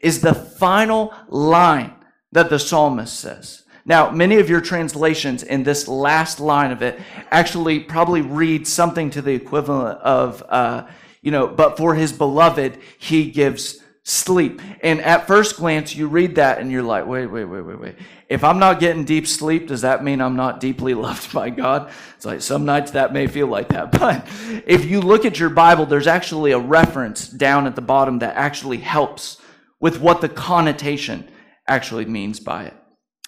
is 0.00 0.20
the 0.20 0.34
final 0.34 1.14
line 1.28 1.94
that 2.32 2.50
the 2.50 2.58
psalmist 2.58 3.18
says. 3.18 3.62
Now, 3.86 4.10
many 4.10 4.36
of 4.36 4.50
your 4.50 4.60
translations 4.60 5.42
in 5.42 5.62
this 5.62 5.88
last 5.88 6.40
line 6.40 6.72
of 6.72 6.82
it 6.82 7.00
actually 7.30 7.80
probably 7.80 8.20
read 8.20 8.68
something 8.68 9.08
to 9.12 9.22
the 9.22 9.32
equivalent 9.32 9.98
of, 10.00 10.42
uh, 10.50 10.86
you 11.22 11.30
know, 11.30 11.46
but 11.46 11.78
for 11.78 11.94
his 11.94 12.12
beloved, 12.12 12.76
he 12.98 13.30
gives 13.30 13.80
sleep. 14.04 14.60
And 14.82 15.00
at 15.00 15.26
first 15.26 15.56
glance, 15.56 15.94
you 15.94 16.08
read 16.08 16.34
that 16.36 16.58
and 16.58 16.70
you're 16.70 16.82
like, 16.82 17.06
wait, 17.06 17.26
wait, 17.26 17.46
wait, 17.46 17.62
wait, 17.62 17.80
wait. 17.80 17.96
If 18.28 18.44
I'm 18.44 18.58
not 18.58 18.78
getting 18.78 19.04
deep 19.04 19.26
sleep, 19.26 19.66
does 19.66 19.80
that 19.80 20.04
mean 20.04 20.20
I'm 20.20 20.36
not 20.36 20.60
deeply 20.60 20.94
loved 21.06 21.32
by 21.32 21.50
God? 21.50 21.90
It's 22.16 22.26
like 22.26 22.42
some 22.42 22.64
nights 22.66 22.92
that 22.92 23.12
may 23.12 23.26
feel 23.26 23.46
like 23.46 23.68
that. 23.68 23.92
But 24.04 24.28
if 24.66 24.84
you 24.84 25.00
look 25.00 25.24
at 25.24 25.38
your 25.40 25.48
Bible, 25.48 25.86
there's 25.86 26.06
actually 26.06 26.52
a 26.52 26.58
reference 26.58 27.26
down 27.26 27.66
at 27.66 27.74
the 27.74 27.80
bottom 27.82 28.18
that 28.18 28.36
actually 28.36 28.78
helps 28.78 29.38
with 29.80 30.00
what 30.00 30.20
the 30.20 30.28
connotation 30.28 31.28
actually 31.66 32.04
means 32.04 32.40
by 32.40 32.64
it. 32.64 32.74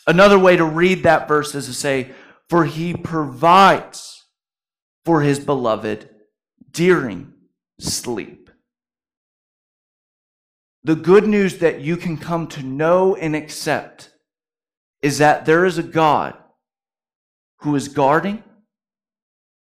Another 0.06 0.38
way 0.38 0.56
to 0.56 0.64
read 0.64 1.02
that 1.02 1.26
verse 1.26 1.54
is 1.54 1.66
to 1.66 1.73
say, 1.73 2.12
for 2.49 2.66
he 2.66 2.95
provides 2.95 4.25
for 5.04 5.23
his 5.23 5.40
beloved 5.40 6.09
during 6.71 7.33
sleep. 7.80 8.46
The 10.87 10.95
good 10.95 11.26
news 11.26 11.59
that 11.59 11.81
you 11.81 11.97
can 11.97 12.16
come 12.16 12.47
to 12.47 12.62
know 12.62 13.16
and 13.16 13.35
accept 13.35 14.11
is 15.02 15.19
that 15.19 15.45
there 15.45 15.64
is 15.64 15.78
a 15.78 15.83
God 15.83 16.38
who 17.62 17.75
is 17.75 17.88
guarding, 17.88 18.45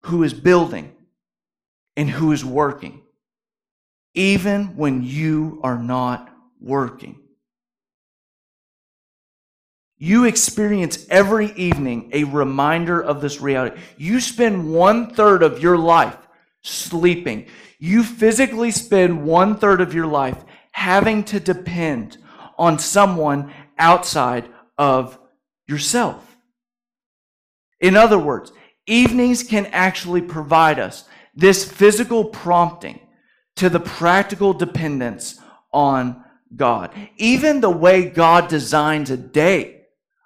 who 0.05 0.23
is 0.23 0.33
building, 0.33 0.91
and 1.99 2.09
who 2.09 2.33
is 2.33 2.47
working, 2.47 3.03
even 4.15 4.75
when 4.79 5.03
you 5.03 5.61
are 5.63 5.77
not 5.79 6.35
working. 6.63 7.21
You 9.99 10.25
experience 10.25 11.07
every 11.11 11.53
evening 11.53 12.09
a 12.15 12.25
reminder 12.25 12.99
of 13.03 13.21
this 13.21 13.39
reality. 13.39 13.79
You 13.99 14.19
spend 14.19 14.73
one 14.73 15.13
third 15.13 15.43
of 15.43 15.63
your 15.63 15.77
life 15.77 16.17
sleeping. 16.63 17.49
You 17.79 18.03
physically 18.03 18.71
spend 18.71 19.27
one 19.27 19.59
third 19.59 19.83
of 19.83 19.93
your 19.93 20.07
life 20.07 20.43
having 20.83 21.23
to 21.23 21.39
depend 21.39 22.19
on 22.59 22.77
someone 22.77 23.53
outside 23.79 24.49
of 24.77 25.17
yourself. 25.69 26.37
In 27.81 27.95
other 27.97 28.19
words, 28.19 28.53
evenings 28.89 29.45
can 29.45 29.67
actually 29.67 30.23
provide 30.23 30.81
us 30.81 31.05
this 31.37 31.65
physical 31.65 32.25
prompting 32.25 32.99
to 33.55 33.69
the 33.69 33.79
practical 33.79 34.53
dependence 34.53 35.41
on 35.73 36.25
God. 36.57 36.91
Even 37.17 37.61
the 37.61 37.71
way 37.71 38.11
God 38.11 38.49
designs 38.49 39.09
a 39.09 39.17
day 39.17 39.83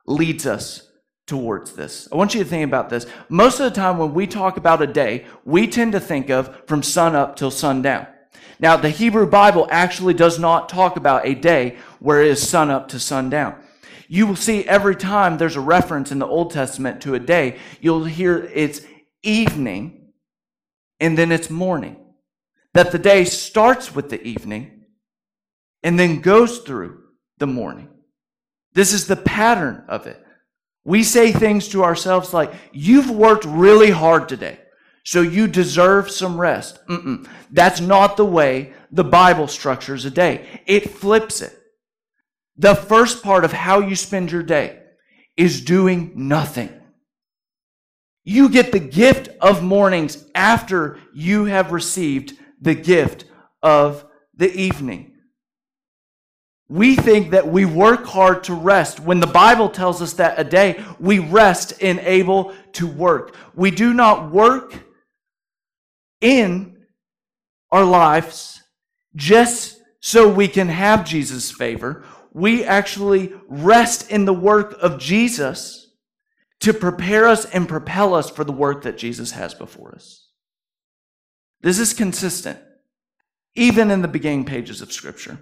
leads 0.06 0.46
us 0.46 0.90
towards 1.26 1.72
this. 1.72 2.08
I 2.10 2.16
want 2.16 2.34
you 2.34 2.42
to 2.42 2.48
think 2.48 2.64
about 2.64 2.88
this. 2.88 3.04
Most 3.28 3.60
of 3.60 3.64
the 3.64 3.78
time 3.78 3.98
when 3.98 4.14
we 4.14 4.26
talk 4.26 4.56
about 4.56 4.80
a 4.80 4.86
day, 4.86 5.26
we 5.44 5.68
tend 5.68 5.92
to 5.92 6.00
think 6.00 6.30
of 6.30 6.66
from 6.66 6.82
sun 6.82 7.14
up 7.14 7.36
till 7.36 7.50
sundown. 7.50 8.06
Now, 8.58 8.76
the 8.76 8.90
Hebrew 8.90 9.26
Bible 9.26 9.68
actually 9.70 10.14
does 10.14 10.38
not 10.38 10.68
talk 10.68 10.96
about 10.96 11.26
a 11.26 11.34
day 11.34 11.76
where 12.00 12.22
it 12.22 12.28
is 12.28 12.48
sun 12.48 12.70
up 12.70 12.88
to 12.88 13.00
sundown. 13.00 13.60
You 14.08 14.26
will 14.26 14.36
see 14.36 14.64
every 14.64 14.96
time 14.96 15.36
there's 15.36 15.56
a 15.56 15.60
reference 15.60 16.12
in 16.12 16.18
the 16.18 16.26
Old 16.26 16.52
Testament 16.52 17.02
to 17.02 17.14
a 17.14 17.20
day, 17.20 17.58
you'll 17.80 18.04
hear 18.04 18.50
it's 18.54 18.80
evening 19.22 20.12
and 21.00 21.18
then 21.18 21.32
it's 21.32 21.50
morning. 21.50 21.96
That 22.72 22.92
the 22.92 22.98
day 22.98 23.24
starts 23.24 23.94
with 23.94 24.10
the 24.10 24.22
evening 24.22 24.84
and 25.82 25.98
then 25.98 26.20
goes 26.20 26.58
through 26.58 27.02
the 27.38 27.46
morning. 27.46 27.88
This 28.72 28.92
is 28.92 29.06
the 29.06 29.16
pattern 29.16 29.84
of 29.88 30.06
it. 30.06 30.22
We 30.84 31.02
say 31.02 31.32
things 31.32 31.68
to 31.68 31.82
ourselves 31.82 32.32
like, 32.32 32.52
You've 32.72 33.10
worked 33.10 33.44
really 33.44 33.90
hard 33.90 34.28
today 34.28 34.58
so 35.06 35.22
you 35.22 35.46
deserve 35.46 36.10
some 36.10 36.38
rest. 36.38 36.84
Mm-mm. 36.88 37.28
That's 37.52 37.80
not 37.80 38.16
the 38.16 38.24
way 38.24 38.72
the 38.90 39.04
Bible 39.04 39.46
structures 39.46 40.04
a 40.04 40.10
day. 40.10 40.44
It 40.66 40.90
flips 40.90 41.42
it. 41.42 41.56
The 42.56 42.74
first 42.74 43.22
part 43.22 43.44
of 43.44 43.52
how 43.52 43.78
you 43.78 43.94
spend 43.94 44.32
your 44.32 44.42
day 44.42 44.80
is 45.36 45.60
doing 45.60 46.10
nothing. 46.16 46.72
You 48.24 48.48
get 48.48 48.72
the 48.72 48.80
gift 48.80 49.28
of 49.40 49.62
mornings 49.62 50.24
after 50.34 50.98
you 51.14 51.44
have 51.44 51.70
received 51.70 52.32
the 52.60 52.74
gift 52.74 53.26
of 53.62 54.04
the 54.34 54.52
evening. 54.52 55.12
We 56.68 56.96
think 56.96 57.30
that 57.30 57.46
we 57.46 57.64
work 57.64 58.06
hard 58.06 58.42
to 58.44 58.54
rest 58.54 58.98
when 58.98 59.20
the 59.20 59.28
Bible 59.28 59.68
tells 59.68 60.02
us 60.02 60.14
that 60.14 60.36
a 60.36 60.42
day 60.42 60.84
we 60.98 61.20
rest 61.20 61.80
in 61.80 62.00
able 62.00 62.52
to 62.72 62.88
work. 62.88 63.36
We 63.54 63.70
do 63.70 63.94
not 63.94 64.32
work 64.32 64.82
in 66.20 66.76
our 67.70 67.84
lives 67.84 68.62
just 69.14 69.80
so 70.00 70.28
we 70.28 70.48
can 70.48 70.68
have 70.68 71.04
Jesus' 71.04 71.50
favor. 71.50 72.04
We 72.32 72.64
actually 72.64 73.32
rest 73.48 74.10
in 74.10 74.24
the 74.24 74.32
work 74.32 74.76
of 74.80 74.98
Jesus 74.98 75.90
to 76.60 76.72
prepare 76.72 77.26
us 77.26 77.44
and 77.46 77.68
propel 77.68 78.14
us 78.14 78.30
for 78.30 78.44
the 78.44 78.52
work 78.52 78.82
that 78.82 78.98
Jesus 78.98 79.32
has 79.32 79.54
before 79.54 79.94
us. 79.94 80.28
This 81.60 81.78
is 81.78 81.92
consistent, 81.92 82.58
even 83.54 83.90
in 83.90 84.02
the 84.02 84.08
beginning 84.08 84.44
pages 84.44 84.82
of 84.82 84.92
Scripture. 84.92 85.38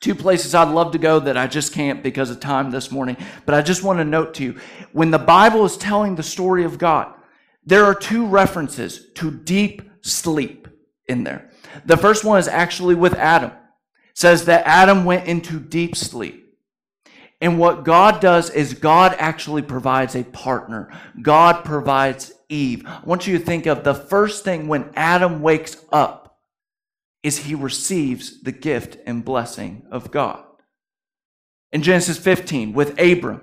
Two 0.00 0.14
places 0.16 0.54
I'd 0.54 0.72
love 0.72 0.92
to 0.92 0.98
go 0.98 1.20
that 1.20 1.36
I 1.36 1.46
just 1.46 1.72
can't 1.72 2.02
because 2.02 2.30
of 2.30 2.40
time 2.40 2.72
this 2.72 2.90
morning, 2.90 3.16
but 3.46 3.54
I 3.54 3.62
just 3.62 3.84
want 3.84 4.00
to 4.00 4.04
note 4.04 4.34
to 4.34 4.44
you 4.44 4.60
when 4.90 5.12
the 5.12 5.18
Bible 5.18 5.64
is 5.64 5.76
telling 5.76 6.16
the 6.16 6.24
story 6.24 6.64
of 6.64 6.78
God, 6.78 7.14
there 7.64 7.84
are 7.84 7.94
two 7.94 8.26
references 8.26 9.10
to 9.14 9.30
deep 9.30 9.82
sleep 10.02 10.68
in 11.06 11.24
there. 11.24 11.50
The 11.84 11.96
first 11.96 12.24
one 12.24 12.38
is 12.38 12.48
actually 12.48 12.94
with 12.94 13.14
Adam. 13.14 13.50
It 13.50 13.56
says 14.14 14.44
that 14.46 14.66
Adam 14.66 15.04
went 15.04 15.26
into 15.26 15.58
deep 15.58 15.96
sleep. 15.96 16.42
And 17.40 17.58
what 17.58 17.84
God 17.84 18.20
does 18.20 18.50
is 18.50 18.74
God 18.74 19.16
actually 19.18 19.62
provides 19.62 20.14
a 20.14 20.22
partner. 20.22 20.96
God 21.20 21.64
provides 21.64 22.32
Eve. 22.48 22.84
I 22.86 23.00
want 23.04 23.26
you 23.26 23.36
to 23.36 23.44
think 23.44 23.66
of 23.66 23.82
the 23.82 23.94
first 23.94 24.44
thing 24.44 24.68
when 24.68 24.92
Adam 24.94 25.42
wakes 25.42 25.76
up 25.92 26.38
is 27.22 27.38
he 27.38 27.54
receives 27.54 28.42
the 28.42 28.52
gift 28.52 28.96
and 29.06 29.24
blessing 29.24 29.82
of 29.90 30.10
God. 30.10 30.44
In 31.72 31.82
Genesis 31.82 32.18
15, 32.18 32.74
with 32.74 33.00
Abram, 33.00 33.40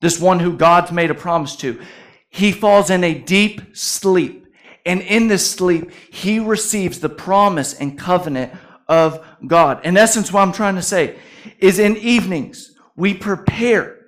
this 0.00 0.20
one 0.20 0.40
who 0.40 0.56
God's 0.56 0.92
made 0.92 1.10
a 1.10 1.14
promise 1.14 1.56
to, 1.56 1.80
he 2.30 2.52
falls 2.52 2.90
in 2.90 3.04
a 3.04 3.14
deep 3.14 3.76
sleep. 3.76 4.46
And 4.84 5.02
in 5.02 5.28
this 5.28 5.50
sleep, 5.50 5.90
he 6.10 6.38
receives 6.38 7.00
the 7.00 7.08
promise 7.08 7.74
and 7.74 7.98
covenant 7.98 8.54
of 8.88 9.24
God. 9.46 9.84
In 9.84 9.96
essence, 9.96 10.32
what 10.32 10.40
I'm 10.40 10.52
trying 10.52 10.76
to 10.76 10.82
say 10.82 11.18
is 11.58 11.78
in 11.78 11.96
evenings, 11.96 12.74
we 12.96 13.14
prepare 13.14 13.98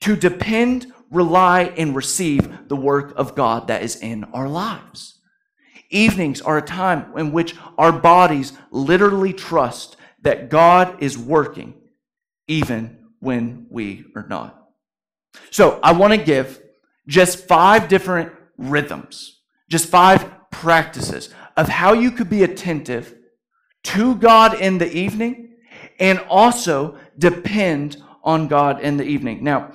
to 0.00 0.16
depend, 0.16 0.92
rely, 1.10 1.72
and 1.76 1.94
receive 1.94 2.68
the 2.68 2.76
work 2.76 3.14
of 3.16 3.34
God 3.34 3.68
that 3.68 3.82
is 3.82 3.96
in 3.96 4.24
our 4.24 4.48
lives. 4.48 5.20
Evenings 5.90 6.40
are 6.40 6.58
a 6.58 6.62
time 6.62 7.16
in 7.16 7.32
which 7.32 7.54
our 7.78 7.92
bodies 7.92 8.52
literally 8.70 9.32
trust 9.32 9.96
that 10.22 10.50
God 10.50 11.02
is 11.02 11.16
working 11.16 11.74
even 12.48 12.98
when 13.20 13.66
we 13.70 14.04
are 14.16 14.26
not. 14.28 14.60
So 15.50 15.78
I 15.82 15.92
want 15.92 16.12
to 16.12 16.18
give 16.18 16.60
just 17.06 17.46
five 17.46 17.88
different 17.88 18.32
rhythms, 18.56 19.40
just 19.68 19.88
five 19.88 20.50
practices 20.50 21.30
of 21.56 21.68
how 21.68 21.92
you 21.92 22.10
could 22.10 22.30
be 22.30 22.42
attentive 22.42 23.14
to 23.84 24.16
God 24.16 24.60
in 24.60 24.78
the 24.78 24.90
evening 24.90 25.56
and 25.98 26.18
also 26.28 26.98
depend 27.18 28.02
on 28.22 28.48
God 28.48 28.80
in 28.80 28.96
the 28.96 29.04
evening. 29.04 29.44
Now, 29.44 29.72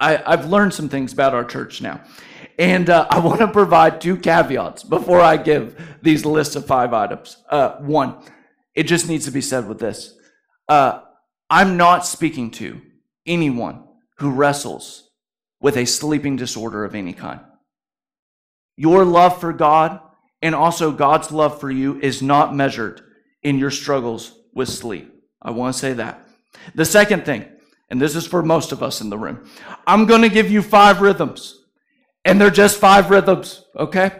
I, 0.00 0.16
have 0.16 0.48
learned 0.48 0.72
some 0.72 0.88
things 0.88 1.12
about 1.12 1.34
our 1.34 1.44
church 1.44 1.82
now. 1.82 2.02
And 2.58 2.88
uh, 2.90 3.06
I 3.10 3.18
want 3.18 3.40
to 3.40 3.48
provide 3.48 4.00
two 4.00 4.16
caveats 4.16 4.84
before 4.84 5.20
I 5.20 5.36
give 5.36 5.98
these 6.02 6.24
lists 6.24 6.56
of 6.56 6.66
five 6.66 6.92
items. 6.92 7.36
Uh, 7.48 7.76
one, 7.78 8.22
it 8.74 8.84
just 8.84 9.08
needs 9.08 9.24
to 9.24 9.30
be 9.32 9.40
said 9.40 9.68
with 9.68 9.78
this 9.78 10.14
uh, 10.68 11.00
I'm 11.50 11.76
not 11.76 12.06
speaking 12.06 12.50
to 12.52 12.80
anyone 13.26 13.84
who 14.18 14.30
wrestles 14.30 15.07
with 15.60 15.76
a 15.76 15.86
sleeping 15.86 16.36
disorder 16.36 16.84
of 16.84 16.94
any 16.94 17.12
kind. 17.12 17.40
Your 18.76 19.04
love 19.04 19.40
for 19.40 19.52
God 19.52 20.00
and 20.40 20.54
also 20.54 20.92
God's 20.92 21.32
love 21.32 21.60
for 21.60 21.70
you 21.70 22.00
is 22.00 22.22
not 22.22 22.54
measured 22.54 23.02
in 23.42 23.58
your 23.58 23.70
struggles 23.70 24.38
with 24.54 24.68
sleep. 24.68 25.12
I 25.42 25.50
want 25.50 25.74
to 25.74 25.78
say 25.78 25.92
that. 25.94 26.26
The 26.74 26.84
second 26.84 27.24
thing, 27.24 27.46
and 27.90 28.00
this 28.00 28.14
is 28.14 28.26
for 28.26 28.42
most 28.42 28.72
of 28.72 28.82
us 28.82 29.00
in 29.00 29.10
the 29.10 29.18
room, 29.18 29.48
I'm 29.86 30.06
going 30.06 30.22
to 30.22 30.28
give 30.28 30.50
you 30.50 30.62
five 30.62 31.00
rhythms, 31.00 31.60
and 32.24 32.40
they're 32.40 32.50
just 32.50 32.78
five 32.78 33.10
rhythms, 33.10 33.64
okay? 33.76 34.12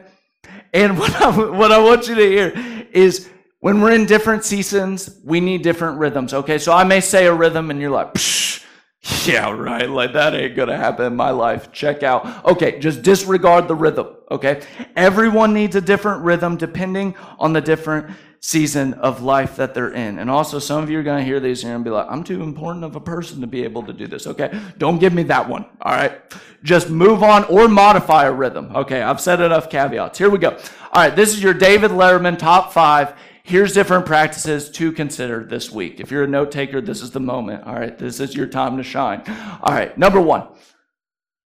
And 0.72 0.98
what 0.98 1.14
I, 1.20 1.30
what 1.50 1.72
I 1.72 1.78
want 1.78 2.08
you 2.08 2.14
to 2.14 2.28
hear 2.28 2.86
is 2.92 3.28
when 3.60 3.80
we're 3.80 3.92
in 3.92 4.06
different 4.06 4.44
seasons, 4.44 5.18
we 5.24 5.40
need 5.40 5.62
different 5.62 5.98
rhythms, 5.98 6.32
okay? 6.32 6.58
So 6.58 6.72
I 6.72 6.84
may 6.84 7.00
say 7.00 7.26
a 7.26 7.34
rhythm, 7.34 7.70
and 7.70 7.80
you're 7.80 7.90
like, 7.90 8.14
Psh, 8.14 8.64
yeah, 9.26 9.50
right. 9.50 9.88
Like 9.88 10.12
that 10.14 10.34
ain't 10.34 10.56
to 10.56 10.76
happen 10.76 11.06
in 11.06 11.16
my 11.16 11.30
life. 11.30 11.70
Check 11.72 12.02
out. 12.02 12.44
Okay, 12.44 12.78
just 12.80 13.02
disregard 13.02 13.68
the 13.68 13.74
rhythm. 13.74 14.08
Okay. 14.30 14.60
Everyone 14.96 15.54
needs 15.54 15.76
a 15.76 15.80
different 15.80 16.22
rhythm 16.24 16.56
depending 16.56 17.14
on 17.38 17.52
the 17.52 17.60
different 17.60 18.10
season 18.40 18.94
of 18.94 19.22
life 19.22 19.56
that 19.56 19.74
they're 19.74 19.92
in. 19.92 20.18
And 20.18 20.30
also, 20.30 20.58
some 20.58 20.82
of 20.82 20.90
you 20.90 20.98
are 20.98 21.02
going 21.02 21.18
to 21.18 21.24
hear 21.24 21.40
these 21.40 21.64
and 21.64 21.82
be 21.84 21.90
like, 21.90 22.06
I'm 22.08 22.22
too 22.22 22.42
important 22.42 22.84
of 22.84 22.96
a 22.96 23.00
person 23.00 23.40
to 23.40 23.46
be 23.46 23.64
able 23.64 23.84
to 23.84 23.92
do 23.92 24.06
this. 24.06 24.26
Okay. 24.26 24.58
Don't 24.78 24.98
give 24.98 25.12
me 25.12 25.22
that 25.24 25.48
one. 25.48 25.64
All 25.80 25.92
right. 25.92 26.20
Just 26.62 26.90
move 26.90 27.22
on 27.22 27.44
or 27.44 27.68
modify 27.68 28.26
a 28.26 28.32
rhythm. 28.32 28.74
Okay. 28.74 29.00
I've 29.00 29.20
said 29.20 29.40
enough 29.40 29.70
caveats. 29.70 30.18
Here 30.18 30.28
we 30.28 30.38
go. 30.38 30.50
All 30.50 31.02
right. 31.02 31.14
This 31.14 31.32
is 31.32 31.42
your 31.42 31.54
David 31.54 31.92
Letterman 31.92 32.38
top 32.38 32.72
five 32.72 33.14
here's 33.48 33.72
different 33.72 34.04
practices 34.04 34.68
to 34.68 34.92
consider 34.92 35.42
this 35.42 35.72
week. 35.72 36.00
If 36.00 36.10
you're 36.10 36.24
a 36.24 36.28
note 36.28 36.52
taker, 36.52 36.82
this 36.82 37.00
is 37.00 37.12
the 37.12 37.20
moment. 37.20 37.64
All 37.64 37.74
right, 37.74 37.96
this 37.96 38.20
is 38.20 38.34
your 38.34 38.46
time 38.46 38.76
to 38.76 38.82
shine. 38.82 39.22
All 39.62 39.72
right, 39.72 39.96
number 39.96 40.20
one. 40.20 40.48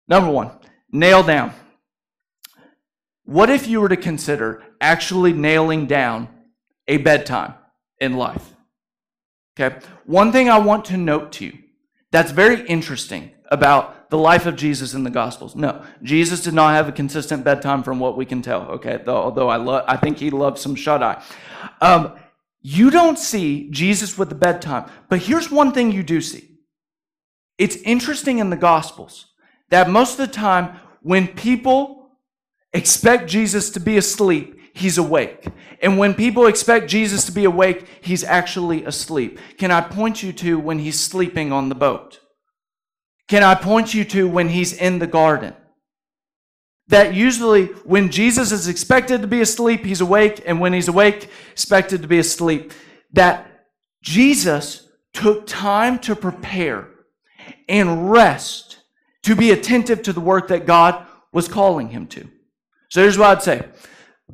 Number 0.07 0.31
one, 0.31 0.51
nail 0.91 1.21
down. 1.21 1.53
What 3.25 3.49
if 3.49 3.67
you 3.67 3.81
were 3.81 3.89
to 3.89 3.97
consider 3.97 4.63
actually 4.79 5.33
nailing 5.33 5.85
down 5.85 6.29
a 6.87 6.97
bedtime 6.97 7.55
in 7.99 8.15
life? 8.15 8.55
Okay, 9.59 9.77
one 10.05 10.31
thing 10.31 10.49
I 10.49 10.59
want 10.59 10.85
to 10.85 10.97
note 10.97 11.33
to 11.33 11.45
you 11.45 11.57
that's 12.11 12.31
very 12.31 12.65
interesting 12.67 13.31
about 13.49 13.95
the 14.11 14.17
life 14.17 14.45
of 14.45 14.57
Jesus 14.57 14.93
in 14.93 15.05
the 15.05 15.09
Gospels. 15.09 15.55
No, 15.55 15.83
Jesus 16.03 16.43
did 16.43 16.53
not 16.53 16.73
have 16.73 16.89
a 16.89 16.91
consistent 16.91 17.45
bedtime 17.45 17.81
from 17.81 17.97
what 17.97 18.17
we 18.17 18.25
can 18.25 18.41
tell, 18.41 18.63
okay? 18.63 19.01
Though, 19.03 19.15
Although 19.15 19.47
I, 19.47 19.55
love, 19.55 19.85
I 19.87 19.95
think 19.95 20.17
he 20.17 20.29
loved 20.29 20.59
some 20.59 20.75
shut 20.75 21.01
eye. 21.01 21.23
Um, 21.79 22.19
you 22.61 22.91
don't 22.91 23.17
see 23.17 23.69
Jesus 23.71 24.17
with 24.17 24.27
the 24.27 24.35
bedtime, 24.35 24.91
but 25.07 25.19
here's 25.19 25.49
one 25.49 25.71
thing 25.71 25.93
you 25.93 26.03
do 26.03 26.19
see. 26.19 26.57
It's 27.57 27.77
interesting 27.77 28.39
in 28.39 28.49
the 28.49 28.57
Gospels 28.57 29.27
that 29.69 29.89
most 29.89 30.19
of 30.19 30.27
the 30.27 30.33
time 30.33 30.77
when 31.01 31.29
people 31.29 32.11
expect 32.73 33.29
Jesus 33.29 33.69
to 33.71 33.79
be 33.79 33.95
asleep, 33.95 34.59
he's 34.73 34.97
awake. 34.97 35.47
And 35.81 35.97
when 35.97 36.15
people 36.15 36.47
expect 36.47 36.89
Jesus 36.89 37.23
to 37.25 37.31
be 37.31 37.45
awake, 37.45 37.87
he's 38.01 38.25
actually 38.25 38.83
asleep. 38.83 39.39
Can 39.57 39.71
I 39.71 39.79
point 39.79 40.21
you 40.21 40.33
to 40.33 40.59
when 40.59 40.79
he's 40.79 40.99
sleeping 40.99 41.53
on 41.53 41.69
the 41.69 41.75
boat? 41.75 42.20
Can 43.31 43.43
I 43.43 43.55
point 43.55 43.93
you 43.93 44.03
to 44.03 44.27
when 44.27 44.49
he's 44.49 44.73
in 44.73 44.99
the 44.99 45.07
garden? 45.07 45.53
That 46.89 47.13
usually 47.13 47.67
when 47.85 48.11
Jesus 48.11 48.51
is 48.51 48.67
expected 48.67 49.21
to 49.21 49.27
be 49.27 49.39
asleep, 49.39 49.85
he's 49.85 50.01
awake, 50.01 50.41
and 50.45 50.59
when 50.59 50.73
he's 50.73 50.89
awake, 50.89 51.29
expected 51.53 52.01
to 52.01 52.09
be 52.09 52.19
asleep. 52.19 52.73
That 53.13 53.69
Jesus 54.01 54.89
took 55.13 55.47
time 55.47 55.97
to 55.99 56.13
prepare 56.13 56.89
and 57.69 58.11
rest 58.11 58.79
to 59.23 59.33
be 59.33 59.51
attentive 59.51 60.03
to 60.03 60.11
the 60.11 60.19
work 60.19 60.49
that 60.49 60.65
God 60.65 61.07
was 61.31 61.47
calling 61.47 61.87
him 61.87 62.07
to. 62.07 62.27
So 62.89 62.99
here's 62.99 63.17
what 63.17 63.29
I'd 63.29 63.43
say. 63.43 63.65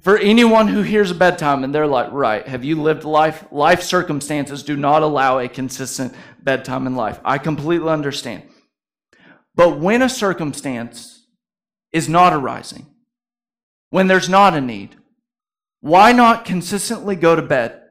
For 0.02 0.18
anyone 0.18 0.70
who 0.70 0.82
hears 0.82 1.12
a 1.12 1.16
bedtime 1.16 1.64
and 1.64 1.76
they're 1.76 1.86
like, 1.86 2.12
right, 2.12 2.48
have 2.48 2.64
you 2.64 2.82
lived 2.82 3.04
life? 3.04 3.46
Life 3.52 3.84
circumstances 3.84 4.64
do 4.64 4.76
not 4.76 5.04
allow 5.04 5.38
a 5.38 5.48
consistent 5.48 6.16
bedtime 6.42 6.88
in 6.88 6.96
life. 6.96 7.20
I 7.24 7.38
completely 7.38 7.90
understand. 7.90 8.42
But 9.58 9.80
when 9.80 10.04
a 10.04 10.08
circumstance 10.08 11.26
is 11.91 12.08
not 12.08 12.32
arising, 12.32 12.86
when 13.89 14.06
there's 14.06 14.30
not 14.30 14.54
a 14.54 14.62
need, 14.62 14.96
why 15.82 16.12
not 16.12 16.46
consistently 16.46 17.15
go 17.15 17.36
to 17.36 17.41
bed 17.41 17.82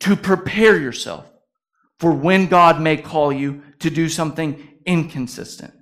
to 0.00 0.14
prepare 0.14 0.78
yourself 0.78 1.32
for 1.98 2.12
when 2.12 2.46
God 2.46 2.78
may 2.78 2.98
call 2.98 3.32
you 3.32 3.62
to 3.78 3.88
do 3.88 4.10
something 4.10 4.68
inconsistent? 4.84 5.72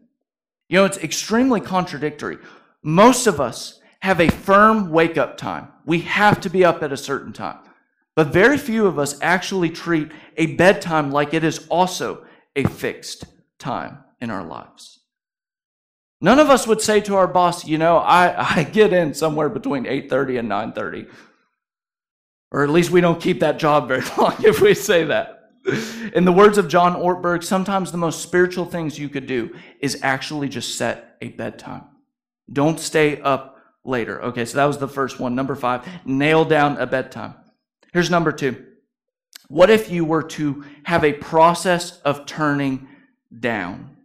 You 0.68 0.76
know, 0.76 0.84
it's 0.84 0.98
extremely 0.98 1.60
contradictory. 1.60 2.38
Most 2.84 3.26
of 3.26 3.40
us 3.40 3.80
have 4.02 4.20
a 4.20 4.30
firm 4.30 4.90
wake 4.90 5.18
up 5.18 5.36
time. 5.36 5.68
We 5.84 6.02
have 6.02 6.40
to 6.42 6.48
be 6.48 6.64
up 6.64 6.84
at 6.84 6.92
a 6.92 6.96
certain 6.96 7.32
time. 7.32 7.58
But 8.14 8.28
very 8.28 8.58
few 8.58 8.86
of 8.86 8.96
us 8.96 9.18
actually 9.20 9.70
treat 9.70 10.12
a 10.36 10.54
bedtime 10.54 11.10
like 11.10 11.34
it 11.34 11.42
is 11.42 11.66
also 11.66 12.24
a 12.54 12.62
fixed 12.62 13.24
time 13.58 13.98
in 14.20 14.30
our 14.30 14.44
lives. 14.44 14.99
None 16.20 16.38
of 16.38 16.50
us 16.50 16.66
would 16.66 16.82
say 16.82 17.00
to 17.02 17.16
our 17.16 17.26
boss, 17.26 17.66
you 17.66 17.78
know, 17.78 17.96
I, 17.96 18.58
I 18.58 18.64
get 18.64 18.92
in 18.92 19.14
somewhere 19.14 19.48
between 19.48 19.84
8:30 19.84 20.38
and 20.38 20.48
9:30. 20.50 21.08
Or 22.52 22.64
at 22.64 22.70
least 22.70 22.90
we 22.90 23.00
don't 23.00 23.20
keep 23.20 23.40
that 23.40 23.58
job 23.58 23.88
very 23.88 24.02
long 24.18 24.34
if 24.44 24.60
we 24.60 24.74
say 24.74 25.04
that. 25.04 25.36
In 26.14 26.24
the 26.24 26.32
words 26.32 26.58
of 26.58 26.68
John 26.68 26.94
Ortberg, 26.94 27.44
sometimes 27.44 27.92
the 27.92 27.98
most 27.98 28.22
spiritual 28.22 28.64
things 28.64 28.98
you 28.98 29.08
could 29.08 29.26
do 29.26 29.54
is 29.80 29.98
actually 30.02 30.48
just 30.48 30.76
set 30.76 31.16
a 31.20 31.28
bedtime. 31.28 31.84
Don't 32.52 32.80
stay 32.80 33.20
up 33.20 33.58
later. 33.84 34.22
Okay, 34.22 34.44
so 34.44 34.56
that 34.56 34.64
was 34.64 34.78
the 34.78 34.88
first 34.88 35.20
one. 35.20 35.34
Number 35.34 35.54
five, 35.54 35.86
nail 36.04 36.44
down 36.44 36.76
a 36.78 36.86
bedtime. 36.86 37.34
Here's 37.92 38.10
number 38.10 38.32
two. 38.32 38.66
What 39.48 39.70
if 39.70 39.90
you 39.90 40.04
were 40.04 40.22
to 40.22 40.64
have 40.84 41.04
a 41.04 41.12
process 41.12 42.00
of 42.00 42.26
turning 42.26 42.88
down? 43.38 43.96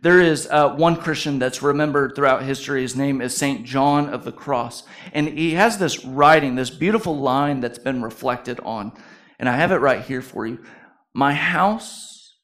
There 0.00 0.20
is 0.20 0.46
uh, 0.50 0.74
one 0.74 0.96
Christian 0.96 1.38
that's 1.38 1.62
remembered 1.62 2.14
throughout 2.14 2.44
history. 2.44 2.82
His 2.82 2.94
name 2.94 3.20
is 3.20 3.36
St. 3.36 3.64
John 3.64 4.08
of 4.08 4.24
the 4.24 4.32
Cross. 4.32 4.84
And 5.12 5.28
he 5.28 5.54
has 5.54 5.78
this 5.78 6.04
writing, 6.04 6.54
this 6.54 6.70
beautiful 6.70 7.16
line 7.16 7.60
that's 7.60 7.80
been 7.80 8.02
reflected 8.02 8.60
on. 8.60 8.92
And 9.38 9.48
I 9.48 9.56
have 9.56 9.72
it 9.72 9.76
right 9.76 10.02
here 10.02 10.22
for 10.22 10.46
you. 10.46 10.64
My 11.14 11.34
house 11.34 12.36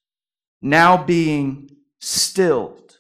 now 0.61 0.97
being 0.97 1.71
stilled. 2.01 2.99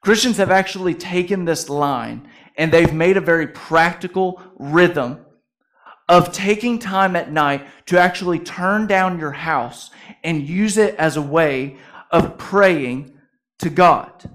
Christians 0.00 0.38
have 0.38 0.50
actually 0.50 0.94
taken 0.94 1.44
this 1.44 1.68
line 1.68 2.28
and 2.56 2.72
they've 2.72 2.92
made 2.92 3.16
a 3.16 3.20
very 3.20 3.46
practical 3.46 4.40
rhythm 4.58 5.24
of 6.08 6.32
taking 6.32 6.78
time 6.78 7.16
at 7.16 7.32
night 7.32 7.66
to 7.86 7.98
actually 7.98 8.38
turn 8.38 8.86
down 8.86 9.18
your 9.18 9.32
house 9.32 9.90
and 10.22 10.46
use 10.46 10.76
it 10.76 10.94
as 10.96 11.16
a 11.16 11.22
way 11.22 11.76
of 12.14 12.38
praying 12.38 13.12
to 13.58 13.68
God. 13.68 14.30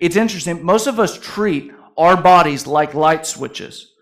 It's 0.00 0.16
interesting. 0.16 0.64
Most 0.64 0.86
of 0.86 0.98
us 0.98 1.18
treat 1.18 1.70
our 1.98 2.16
bodies 2.16 2.66
like 2.66 2.94
light 2.94 3.26
switches. 3.26 3.92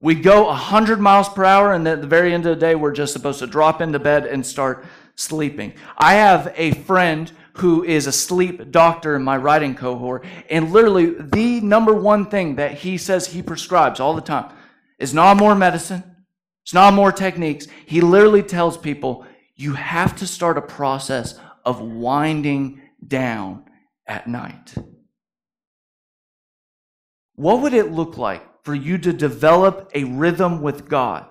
We 0.00 0.14
go 0.14 0.44
100 0.44 1.00
miles 1.00 1.30
per 1.30 1.44
hour, 1.44 1.72
and 1.72 1.88
at 1.88 2.02
the 2.02 2.06
very 2.06 2.34
end 2.34 2.44
of 2.44 2.54
the 2.54 2.60
day, 2.60 2.74
we're 2.74 2.92
just 2.92 3.14
supposed 3.14 3.38
to 3.38 3.46
drop 3.46 3.80
into 3.80 3.98
bed 3.98 4.26
and 4.26 4.44
start 4.44 4.84
sleeping. 5.16 5.72
I 5.96 6.14
have 6.14 6.52
a 6.56 6.72
friend 6.72 7.32
who 7.54 7.84
is 7.84 8.06
a 8.06 8.12
sleep 8.12 8.70
doctor 8.70 9.16
in 9.16 9.22
my 9.22 9.38
writing 9.38 9.74
cohort, 9.74 10.26
and 10.50 10.72
literally 10.72 11.14
the 11.18 11.62
number 11.62 11.94
one 11.94 12.26
thing 12.26 12.56
that 12.56 12.74
he 12.74 12.98
says 12.98 13.28
he 13.28 13.40
prescribes 13.40 13.98
all 13.98 14.12
the 14.12 14.20
time 14.20 14.52
is 14.98 15.14
not 15.14 15.38
more 15.38 15.54
medicine, 15.54 16.02
it's 16.64 16.74
not 16.74 16.92
more 16.92 17.12
techniques. 17.12 17.66
He 17.86 18.02
literally 18.02 18.42
tells 18.42 18.76
people 18.76 19.26
you 19.56 19.74
have 19.74 20.16
to 20.16 20.26
start 20.26 20.58
a 20.58 20.62
process 20.62 21.38
of 21.64 21.80
winding 21.80 22.80
down 23.06 23.64
at 24.06 24.26
night. 24.26 24.74
What 27.36 27.62
would 27.62 27.74
it 27.74 27.90
look 27.90 28.16
like 28.16 28.42
for 28.64 28.74
you 28.74 28.98
to 28.98 29.12
develop 29.12 29.90
a 29.94 30.04
rhythm 30.04 30.62
with 30.62 30.88
God 30.88 31.26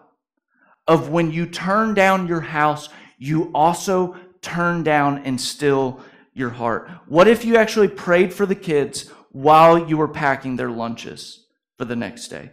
of 0.87 1.09
when 1.09 1.31
you 1.31 1.45
turn 1.45 1.93
down 1.93 2.27
your 2.27 2.41
house, 2.41 2.89
you 3.17 3.51
also 3.53 4.15
turn 4.41 4.83
down 4.83 5.19
and 5.19 5.39
still 5.39 6.01
your 6.33 6.49
heart? 6.49 6.89
What 7.07 7.27
if 7.27 7.45
you 7.45 7.55
actually 7.55 7.87
prayed 7.87 8.33
for 8.33 8.45
the 8.45 8.55
kids 8.55 9.09
while 9.31 9.87
you 9.87 9.97
were 9.97 10.09
packing 10.09 10.55
their 10.55 10.69
lunches 10.69 11.45
for 11.77 11.85
the 11.85 11.95
next 11.95 12.27
day? 12.27 12.51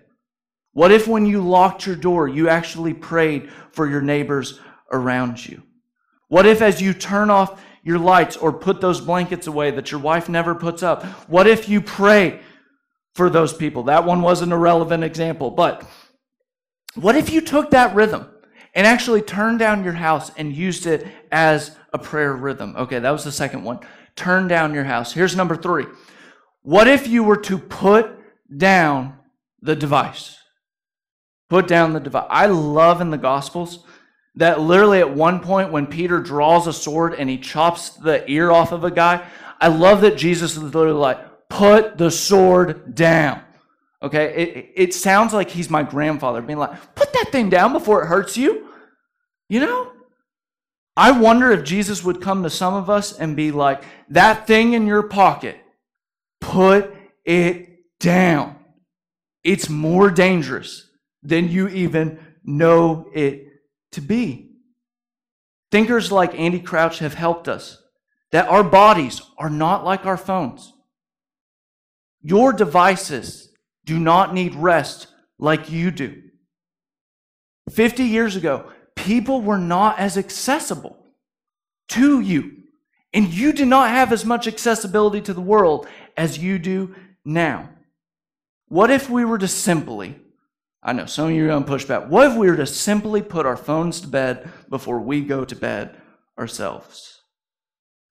What 0.72 0.92
if 0.92 1.08
when 1.08 1.26
you 1.26 1.42
locked 1.42 1.86
your 1.86 1.96
door, 1.96 2.28
you 2.28 2.48
actually 2.48 2.94
prayed 2.94 3.50
for 3.72 3.88
your 3.88 4.00
neighbors 4.00 4.60
around 4.92 5.44
you? 5.44 5.62
What 6.28 6.46
if, 6.46 6.62
as 6.62 6.80
you 6.80 6.94
turn 6.94 7.28
off 7.28 7.60
your 7.82 7.98
lights 7.98 8.36
or 8.36 8.52
put 8.52 8.80
those 8.80 9.00
blankets 9.00 9.46
away 9.46 9.70
that 9.70 9.90
your 9.90 10.00
wife 10.00 10.28
never 10.28 10.54
puts 10.54 10.82
up, 10.82 11.04
what 11.28 11.46
if 11.46 11.68
you 11.68 11.80
pray 11.80 12.40
for 13.14 13.30
those 13.30 13.52
people? 13.52 13.84
That 13.84 14.04
one 14.04 14.22
wasn't 14.22 14.52
a 14.52 14.56
relevant 14.56 15.04
example, 15.04 15.50
but 15.50 15.86
what 16.94 17.16
if 17.16 17.30
you 17.30 17.40
took 17.40 17.70
that 17.70 17.94
rhythm 17.94 18.28
and 18.74 18.86
actually 18.86 19.22
turned 19.22 19.58
down 19.58 19.84
your 19.84 19.94
house 19.94 20.30
and 20.36 20.54
used 20.54 20.86
it 20.86 21.06
as 21.32 21.76
a 21.92 21.98
prayer 21.98 22.34
rhythm? 22.34 22.74
Okay, 22.76 22.98
that 22.98 23.10
was 23.10 23.24
the 23.24 23.32
second 23.32 23.64
one. 23.64 23.80
Turn 24.16 24.48
down 24.48 24.74
your 24.74 24.84
house. 24.84 25.12
Here's 25.12 25.36
number 25.36 25.56
three. 25.56 25.86
What 26.62 26.88
if 26.88 27.06
you 27.06 27.24
were 27.24 27.38
to 27.38 27.58
put 27.58 28.10
down 28.54 29.16
the 29.62 29.76
device? 29.76 30.36
Put 31.48 31.66
down 31.66 31.94
the 31.94 32.00
device. 32.00 32.26
I 32.28 32.46
love 32.46 33.00
in 33.00 33.10
the 33.10 33.18
Gospels 33.18 33.84
that 34.36 34.60
literally 34.60 35.00
at 35.00 35.14
one 35.14 35.40
point 35.40 35.72
when 35.72 35.86
Peter 35.86 36.20
draws 36.20 36.66
a 36.66 36.72
sword 36.72 37.14
and 37.14 37.28
he 37.28 37.38
chops 37.38 37.90
the 37.90 38.28
ear 38.30 38.50
off 38.50 38.72
of 38.72 38.84
a 38.84 38.90
guy, 38.90 39.26
I 39.60 39.68
love 39.68 40.02
that 40.02 40.16
Jesus 40.16 40.56
is 40.56 40.62
literally 40.62 40.92
like, 40.92 41.48
put 41.48 41.98
the 41.98 42.10
sword 42.10 42.94
down. 42.94 43.42
Okay, 44.02 44.32
it, 44.34 44.72
it 44.76 44.94
sounds 44.94 45.34
like 45.34 45.50
he's 45.50 45.68
my 45.68 45.82
grandfather 45.82 46.40
being 46.40 46.58
like, 46.58 46.94
put 46.94 47.12
that 47.12 47.30
thing 47.32 47.50
down 47.50 47.72
before 47.72 48.02
it 48.02 48.06
hurts 48.06 48.36
you. 48.36 48.68
You 49.48 49.60
know? 49.60 49.92
I 50.96 51.10
wonder 51.10 51.50
if 51.50 51.64
Jesus 51.64 52.04
would 52.04 52.22
come 52.22 52.42
to 52.42 52.50
some 52.50 52.74
of 52.74 52.88
us 52.88 53.18
and 53.18 53.36
be 53.36 53.50
like, 53.50 53.82
that 54.08 54.46
thing 54.46 54.72
in 54.72 54.86
your 54.86 55.02
pocket, 55.02 55.56
put 56.40 56.94
it 57.24 57.68
down. 57.98 58.56
It's 59.44 59.68
more 59.68 60.10
dangerous 60.10 60.88
than 61.22 61.48
you 61.48 61.68
even 61.68 62.18
know 62.44 63.10
it 63.14 63.49
to 63.92 64.00
be. 64.00 64.50
Thinkers 65.70 66.10
like 66.10 66.34
Andy 66.34 66.60
Crouch 66.60 66.98
have 66.98 67.14
helped 67.14 67.48
us 67.48 67.82
that 68.32 68.48
our 68.48 68.64
bodies 68.64 69.22
are 69.38 69.50
not 69.50 69.84
like 69.84 70.06
our 70.06 70.16
phones. 70.16 70.72
Your 72.22 72.52
devices 72.52 73.52
do 73.84 73.98
not 73.98 74.34
need 74.34 74.54
rest 74.54 75.08
like 75.38 75.70
you 75.70 75.90
do. 75.90 76.22
50 77.70 78.04
years 78.04 78.36
ago, 78.36 78.70
people 78.94 79.40
were 79.40 79.58
not 79.58 79.98
as 79.98 80.18
accessible 80.18 80.96
to 81.88 82.20
you. 82.20 82.56
And 83.12 83.32
you 83.32 83.52
did 83.52 83.68
not 83.68 83.90
have 83.90 84.12
as 84.12 84.24
much 84.24 84.46
accessibility 84.46 85.20
to 85.22 85.34
the 85.34 85.40
world 85.40 85.86
as 86.16 86.38
you 86.38 86.58
do 86.58 86.94
now. 87.24 87.70
What 88.68 88.90
if 88.90 89.10
we 89.10 89.24
were 89.24 89.38
to 89.38 89.48
simply 89.48 90.16
I 90.82 90.92
know 90.92 91.06
some 91.06 91.26
of 91.26 91.32
you 91.32 91.44
are 91.44 91.48
going 91.48 91.64
to 91.64 91.68
push 91.68 91.84
back. 91.84 92.08
What 92.08 92.30
if 92.30 92.36
we 92.36 92.48
were 92.48 92.56
to 92.56 92.66
simply 92.66 93.20
put 93.20 93.46
our 93.46 93.56
phones 93.56 94.00
to 94.00 94.08
bed 94.08 94.50
before 94.68 94.98
we 95.00 95.20
go 95.20 95.44
to 95.44 95.54
bed 95.54 95.96
ourselves? 96.38 97.20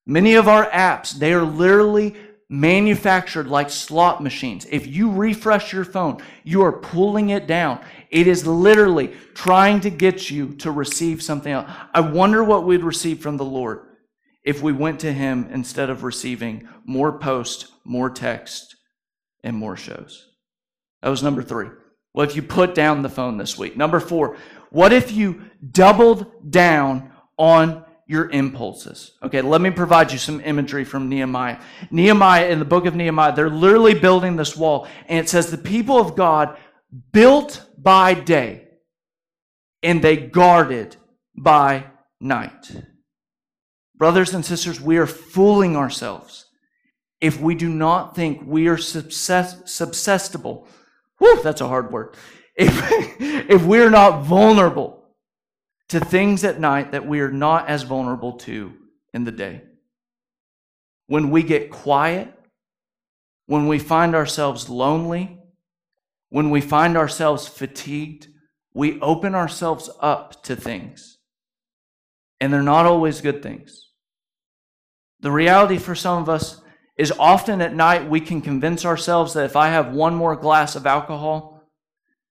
Many 0.05 0.35
of 0.35 0.47
our 0.47 0.69
apps, 0.69 1.13
they 1.13 1.33
are 1.33 1.43
literally 1.43 2.15
manufactured 2.49 3.47
like 3.47 3.69
slot 3.69 4.21
machines. 4.21 4.65
If 4.69 4.87
you 4.87 5.11
refresh 5.11 5.71
your 5.71 5.85
phone, 5.85 6.21
you 6.43 6.63
are 6.63 6.71
pulling 6.71 7.29
it 7.29 7.47
down. 7.47 7.79
It 8.09 8.27
is 8.27 8.45
literally 8.45 9.13
trying 9.35 9.81
to 9.81 9.89
get 9.89 10.31
you 10.31 10.55
to 10.55 10.71
receive 10.71 11.21
something 11.21 11.51
else. 11.51 11.69
I 11.93 12.01
wonder 12.01 12.43
what 12.43 12.65
we'd 12.65 12.83
receive 12.83 13.19
from 13.19 13.37
the 13.37 13.45
Lord 13.45 13.85
if 14.43 14.61
we 14.63 14.73
went 14.73 14.99
to 15.01 15.13
Him 15.13 15.47
instead 15.51 15.89
of 15.91 16.03
receiving 16.03 16.67
more 16.85 17.19
posts, 17.19 17.71
more 17.83 18.09
text, 18.09 18.75
and 19.43 19.55
more 19.55 19.77
shows. 19.77 20.27
That 21.01 21.09
was 21.09 21.21
number 21.21 21.43
three. 21.43 21.69
Well, 22.13 22.27
if 22.27 22.35
you 22.35 22.41
put 22.41 22.75
down 22.75 23.01
the 23.01 23.09
phone 23.09 23.37
this 23.37 23.57
week? 23.57 23.77
Number 23.77 23.99
four, 23.99 24.37
what 24.71 24.93
if 24.93 25.11
you 25.11 25.43
doubled 25.71 26.51
down 26.51 27.11
on 27.37 27.85
your 28.07 28.29
impulses? 28.29 29.11
Okay, 29.21 29.41
let 29.41 29.61
me 29.61 29.69
provide 29.69 30.11
you 30.11 30.17
some 30.17 30.41
imagery 30.41 30.83
from 30.83 31.09
Nehemiah. 31.09 31.59
Nehemiah, 31.91 32.49
in 32.49 32.59
the 32.59 32.65
book 32.65 32.85
of 32.85 32.95
Nehemiah, 32.95 33.35
they're 33.35 33.49
literally 33.49 33.93
building 33.93 34.35
this 34.35 34.57
wall, 34.57 34.87
and 35.07 35.19
it 35.19 35.29
says 35.29 35.51
the 35.51 35.57
people 35.57 35.97
of 35.99 36.15
God 36.15 36.57
built 37.11 37.65
by 37.77 38.13
day 38.13 38.67
and 39.81 40.01
they 40.01 40.17
guarded 40.17 40.95
by 41.35 41.85
night. 42.19 42.71
Brothers 43.95 44.33
and 44.33 44.45
sisters, 44.45 44.81
we 44.81 44.97
are 44.97 45.07
fooling 45.07 45.75
ourselves 45.75 46.45
if 47.21 47.39
we 47.39 47.53
do 47.55 47.69
not 47.69 48.15
think 48.15 48.41
we 48.45 48.67
are 48.67 48.77
susceptible 48.77 50.67
Whew, 51.19 51.41
that's 51.43 51.61
a 51.61 51.67
hard 51.67 51.91
word. 51.91 52.15
If, 52.55 52.71
if 53.21 53.63
we're 53.63 53.89
not 53.89 54.23
vulnerable 54.23 54.99
to 55.89 55.99
things 55.99 56.43
at 56.43 56.59
night 56.59 56.91
that 56.91 57.07
we 57.07 57.19
are 57.19 57.31
not 57.31 57.67
as 57.67 57.83
vulnerable 57.83 58.33
to 58.33 58.73
in 59.13 59.23
the 59.23 59.31
day. 59.31 59.61
When 61.07 61.31
we 61.31 61.43
get 61.43 61.71
quiet, 61.71 62.33
when 63.47 63.67
we 63.67 63.79
find 63.79 64.15
ourselves 64.15 64.69
lonely, 64.69 65.39
when 66.29 66.51
we 66.51 66.61
find 66.61 66.95
ourselves 66.95 67.47
fatigued, 67.47 68.27
we 68.73 69.01
open 69.01 69.33
ourselves 69.33 69.89
up 69.99 70.43
to 70.43 70.55
things. 70.55 71.17
And 72.39 72.53
they're 72.53 72.61
not 72.61 72.85
always 72.85 73.21
good 73.21 73.41
things. 73.41 73.89
The 75.21 75.31
reality 75.31 75.77
for 75.77 75.95
some 75.95 76.21
of 76.21 76.29
us 76.29 76.61
is 76.99 77.13
often 77.17 77.61
at 77.61 77.73
night 77.73 78.09
we 78.09 78.19
can 78.19 78.41
convince 78.41 78.83
ourselves 78.83 79.33
that 79.33 79.45
if 79.45 79.55
I 79.55 79.69
have 79.69 79.93
one 79.93 80.13
more 80.15 80.35
glass 80.35 80.75
of 80.75 80.85
alcohol, 80.85 81.63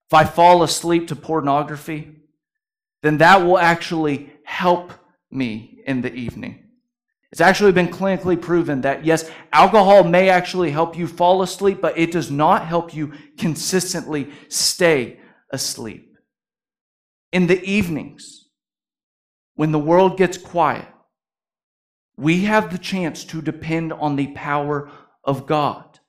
if 0.06 0.12
I 0.12 0.24
fall 0.24 0.62
asleep 0.62 1.08
to 1.08 1.16
pornography, 1.16 2.16
then 3.02 3.16
that 3.16 3.38
will 3.46 3.56
actually 3.56 4.30
help 4.44 4.92
me 5.30 5.80
in 5.86 6.02
the 6.02 6.12
evening. 6.12 6.64
It's 7.32 7.40
actually 7.40 7.72
been 7.72 7.88
clinically 7.88 8.38
proven 8.38 8.82
that 8.82 9.06
yes, 9.06 9.30
alcohol 9.54 10.04
may 10.04 10.28
actually 10.28 10.70
help 10.70 10.98
you 10.98 11.06
fall 11.06 11.40
asleep, 11.40 11.80
but 11.80 11.96
it 11.96 12.12
does 12.12 12.30
not 12.30 12.66
help 12.66 12.94
you 12.94 13.14
consistently 13.38 14.30
stay 14.48 15.18
asleep. 15.50 16.14
In 17.32 17.46
the 17.46 17.62
evenings, 17.64 18.48
when 19.54 19.72
the 19.72 19.78
world 19.78 20.18
gets 20.18 20.36
quiet, 20.36 20.88
we 22.18 22.44
have 22.44 22.72
the 22.72 22.78
chance 22.78 23.24
to 23.24 23.40
depend 23.40 23.92
on 23.92 24.16
the 24.16 24.26
power 24.28 24.90
of 25.22 25.46
God. 25.46 26.00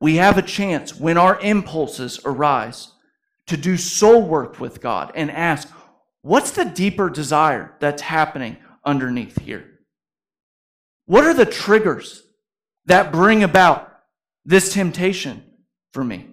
We 0.00 0.16
have 0.16 0.36
a 0.36 0.42
chance 0.42 0.94
when 0.94 1.16
our 1.16 1.40
impulses 1.40 2.20
arise 2.26 2.92
to 3.46 3.56
do 3.56 3.78
soul 3.78 4.20
work 4.20 4.60
with 4.60 4.82
God 4.82 5.12
and 5.14 5.30
ask, 5.30 5.68
what's 6.20 6.50
the 6.50 6.66
deeper 6.66 7.08
desire 7.08 7.74
that's 7.80 8.02
happening 8.02 8.58
underneath 8.84 9.40
here? 9.40 9.64
What 11.06 11.24
are 11.24 11.34
the 11.34 11.46
triggers 11.46 12.22
that 12.84 13.12
bring 13.12 13.42
about 13.42 13.90
this 14.44 14.74
temptation 14.74 15.42
for 15.94 16.04
me? 16.04 16.28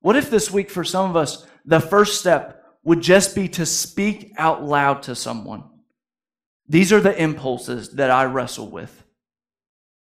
What 0.00 0.16
if 0.16 0.28
this 0.28 0.50
week, 0.50 0.70
for 0.70 0.82
some 0.82 1.08
of 1.08 1.14
us, 1.14 1.46
the 1.64 1.80
first 1.80 2.18
step 2.18 2.64
would 2.86 3.00
just 3.00 3.34
be 3.34 3.48
to 3.48 3.66
speak 3.66 4.32
out 4.38 4.62
loud 4.62 5.02
to 5.02 5.16
someone. 5.16 5.64
These 6.68 6.92
are 6.92 7.00
the 7.00 7.20
impulses 7.20 7.90
that 7.90 8.12
I 8.12 8.26
wrestle 8.26 8.70
with 8.70 9.02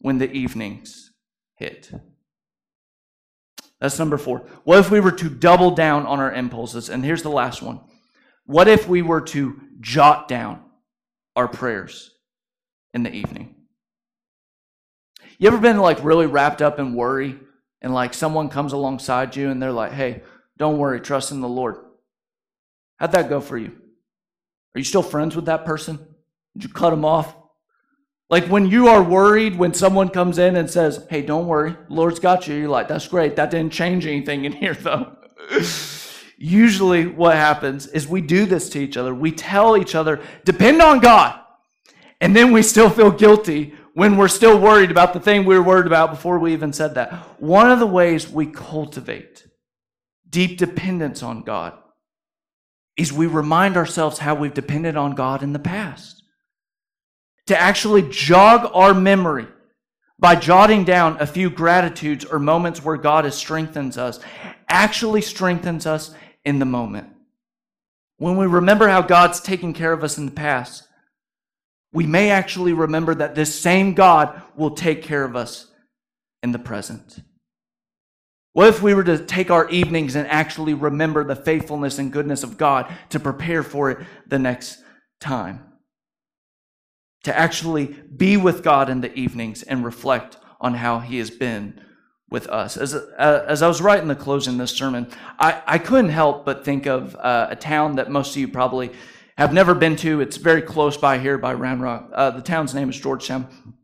when 0.01 0.19
the 0.19 0.31
evenings 0.31 1.13
hit. 1.55 1.93
That's 3.81 4.01
number 4.01 4.19
four. 4.19 4.41
What 4.65 4.81
if 4.81 4.91
we 4.91 4.99
were 4.99 5.13
to 5.13 5.31
double 5.31 5.71
down 5.71 6.07
on 6.07 6.19
our 6.19 6.33
impulses? 6.33 6.89
And 6.89 7.05
here's 7.05 7.23
the 7.23 7.31
last 7.31 7.63
one. 7.63 7.81
What 8.47 8.67
if 8.67 8.89
we 8.89 9.01
were 9.01 9.21
to 9.21 9.61
jot 9.79 10.27
down 10.27 10.65
our 11.37 11.47
prayers 11.47 12.11
in 12.93 13.05
the 13.05 13.15
evening? 13.15 13.55
You 15.39 15.47
ever 15.47 15.59
been 15.59 15.79
like 15.79 16.03
really 16.03 16.27
wrapped 16.27 16.61
up 16.61 16.81
in 16.81 16.95
worry 16.95 17.39
and 17.81 17.95
like 17.95 18.13
someone 18.13 18.49
comes 18.49 18.73
alongside 18.73 19.37
you 19.37 19.51
and 19.51 19.63
they're 19.63 19.71
like, 19.71 19.93
hey, 19.93 20.23
don't 20.59 20.79
worry, 20.79 21.01
trust 21.01 21.31
in 21.31 21.41
the 21.41 21.49
Lord. 21.49 21.77
How'd 23.03 23.11
that 23.13 23.29
go 23.29 23.41
for 23.41 23.59
you? 23.59 23.73
Are 24.77 24.79
you 24.79 24.85
still 24.85 25.03
friends 25.03 25.35
with 25.35 25.47
that 25.47 25.65
person? 25.65 25.99
Did 26.55 26.63
you 26.63 26.69
cut 26.69 26.91
them 26.91 27.05
off? 27.05 27.35
Like 28.31 28.47
when 28.47 28.67
you 28.67 28.87
are 28.87 29.03
worried 29.03 29.59
when 29.59 29.75
someone 29.75 30.09
comes 30.09 30.39
in 30.39 30.55
and 30.55 30.71
says, 30.71 31.05
Hey, 31.11 31.23
don't 31.23 31.49
worry, 31.49 31.77
Lord's 31.89 32.21
got 32.21 32.47
you. 32.47 32.55
You're 32.55 32.69
like, 32.69 32.87
That's 32.87 33.09
great. 33.09 33.35
That 33.35 33.51
didn't 33.51 33.73
change 33.73 34.07
anything 34.07 34.45
in 34.45 34.53
here, 34.53 34.75
though. 34.75 35.17
Usually, 36.39 37.07
what 37.07 37.35
happens 37.35 37.89
is 37.89 38.07
we 38.07 38.21
do 38.21 38.47
this 38.47 38.69
to 38.71 38.79
each 38.79 38.97
other. 38.97 39.13
We 39.13 39.33
tell 39.33 39.77
each 39.77 39.97
other, 39.97 40.21
Depend 40.45 40.81
on 40.81 41.01
God. 41.01 41.41
And 42.21 42.37
then 42.37 42.53
we 42.53 42.63
still 42.63 42.89
feel 42.89 43.11
guilty 43.11 43.75
when 43.95 44.17
we're 44.17 44.29
still 44.29 44.61
worried 44.61 44.93
about 44.93 45.13
the 45.13 45.19
thing 45.19 45.45
we 45.45 45.57
were 45.57 45.65
worried 45.65 45.89
about 45.89 46.11
before 46.11 46.39
we 46.39 46.53
even 46.53 46.73
said 46.73 46.95
that. 46.95 47.13
One 47.41 47.69
of 47.69 47.81
the 47.81 47.87
ways 47.87 48.29
we 48.29 48.47
cultivate 48.47 49.45
deep 50.31 50.57
dependence 50.57 51.25
on 51.25 51.43
God 51.43 51.82
is 52.97 53.13
we 53.13 53.27
remind 53.27 53.77
ourselves 53.77 54.19
how 54.19 54.35
we've 54.35 54.55
depended 54.55 54.97
on 54.97 55.15
God 55.15 55.43
in 55.43 55.53
the 55.53 55.59
past. 55.59 56.23
To 57.47 57.61
actually 57.61 58.09
jog 58.11 58.71
our 58.75 58.95
memory 58.95 59.47
by 60.19 60.37
jotting 60.37 60.85
down 60.85 61.17
a 61.19 61.27
few 61.27 61.51
gratitudes 61.51 62.25
or 62.25 62.39
moments 62.39 62.85
where 62.85 62.97
God 62.97 63.25
has 63.25 63.35
strengthens 63.35 63.99
us, 63.99 64.21
actually 64.69 65.21
strengthens 65.21 65.87
us 65.87 66.15
in 66.45 66.59
the 66.59 66.65
moment. 66.65 67.09
when 68.19 68.37
we 68.37 68.47
remember 68.47 68.87
how 68.87 69.03
God's 69.03 69.41
taken 69.41 69.73
care 69.73 69.93
of 69.93 70.05
us 70.05 70.17
in 70.17 70.27
the 70.27 70.33
past, 70.33 70.87
we 71.93 72.07
may 72.07 72.31
actually 72.31 72.73
remember 72.73 73.15
that 73.17 73.35
this 73.35 73.59
same 73.59 73.95
God 73.95 74.41
will 74.55 74.71
take 74.71 75.03
care 75.03 75.25
of 75.25 75.35
us 75.35 75.67
in 76.43 76.53
the 76.53 76.59
present. 76.59 77.21
What 78.53 78.69
if 78.69 78.83
we 78.83 78.93
were 78.93 79.05
to 79.05 79.19
take 79.19 79.51
our 79.51 79.69
evenings 79.71 80.15
and 80.15 80.29
actually 80.29 80.75
remember 80.75 81.25
the 81.25 81.37
faithfulness 81.37 81.99
and 81.99 82.13
goodness 82.13 82.43
of 82.43 82.59
God 82.59 82.93
to 83.11 83.19
prepare 83.19 83.63
for 83.63 83.91
it 83.91 84.07
the 84.27 84.39
next 84.39 84.79
time? 85.21 85.65
To 87.25 87.37
actually 87.37 87.87
be 87.87 88.37
with 88.37 88.63
God 88.63 88.91
in 88.91 89.01
the 89.01 89.13
evenings 89.15 89.63
and 89.63 89.85
reflect 89.85 90.37
on 90.61 90.75
how 90.75 90.99
He 90.99 91.19
has 91.19 91.31
been 91.31 91.81
with 92.29 92.47
us. 92.49 92.77
As, 92.77 92.95
uh, 92.95 93.45
as 93.47 93.63
I 93.63 93.69
was 93.69 93.81
writing 93.81 94.09
the 94.09 94.15
closing 94.15 94.55
of 94.55 94.59
this 94.59 94.73
sermon, 94.73 95.07
I, 95.39 95.63
I 95.67 95.79
couldn't 95.79 96.11
help 96.11 96.45
but 96.45 96.65
think 96.65 96.87
of 96.87 97.15
uh, 97.17 97.49
a 97.51 97.57
town 97.57 97.97
that 97.97 98.11
most 98.11 98.35
of 98.35 98.41
you 98.41 98.49
probably 98.49 98.91
have 99.39 99.53
never 99.53 99.75
been 99.75 99.97
to. 99.97 100.21
It's 100.21 100.37
very 100.37 100.63
close 100.63 100.97
by 100.97 101.19
here 101.19 101.39
by 101.39 101.55
Round 101.55 101.81
Rock. 101.81 102.11
Uh, 102.13 102.31
the 102.31 102.43
town's 102.43 102.75
name 102.75 102.91
is 102.91 102.99
Georgetown. 102.99 103.75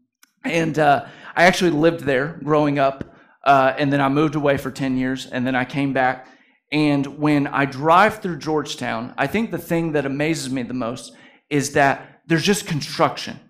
And 0.45 0.79
uh, 0.79 1.07
I 1.37 1.45
actually 1.45 1.71
lived 1.71 2.01
there 2.01 2.39
growing 2.43 2.79
up. 2.79 3.15
Uh, 3.45 3.75
and 3.79 3.93
then 3.93 4.01
I 4.01 4.09
moved 4.09 4.35
away 4.35 4.57
for 4.57 4.71
10 4.71 4.97
years. 4.97 5.27
And 5.27 5.47
then 5.47 5.55
I 5.55 5.65
came 5.65 5.93
back. 5.93 6.29
And 6.71 7.19
when 7.19 7.47
I 7.47 7.65
drive 7.65 8.21
through 8.21 8.39
Georgetown, 8.39 9.15
I 9.17 9.27
think 9.27 9.51
the 9.51 9.59
thing 9.59 9.93
that 9.93 10.05
amazes 10.05 10.51
me 10.51 10.63
the 10.63 10.75
most 10.75 11.15
is 11.49 11.73
that 11.73 12.23
there's 12.27 12.45
just 12.45 12.67
construction 12.67 13.41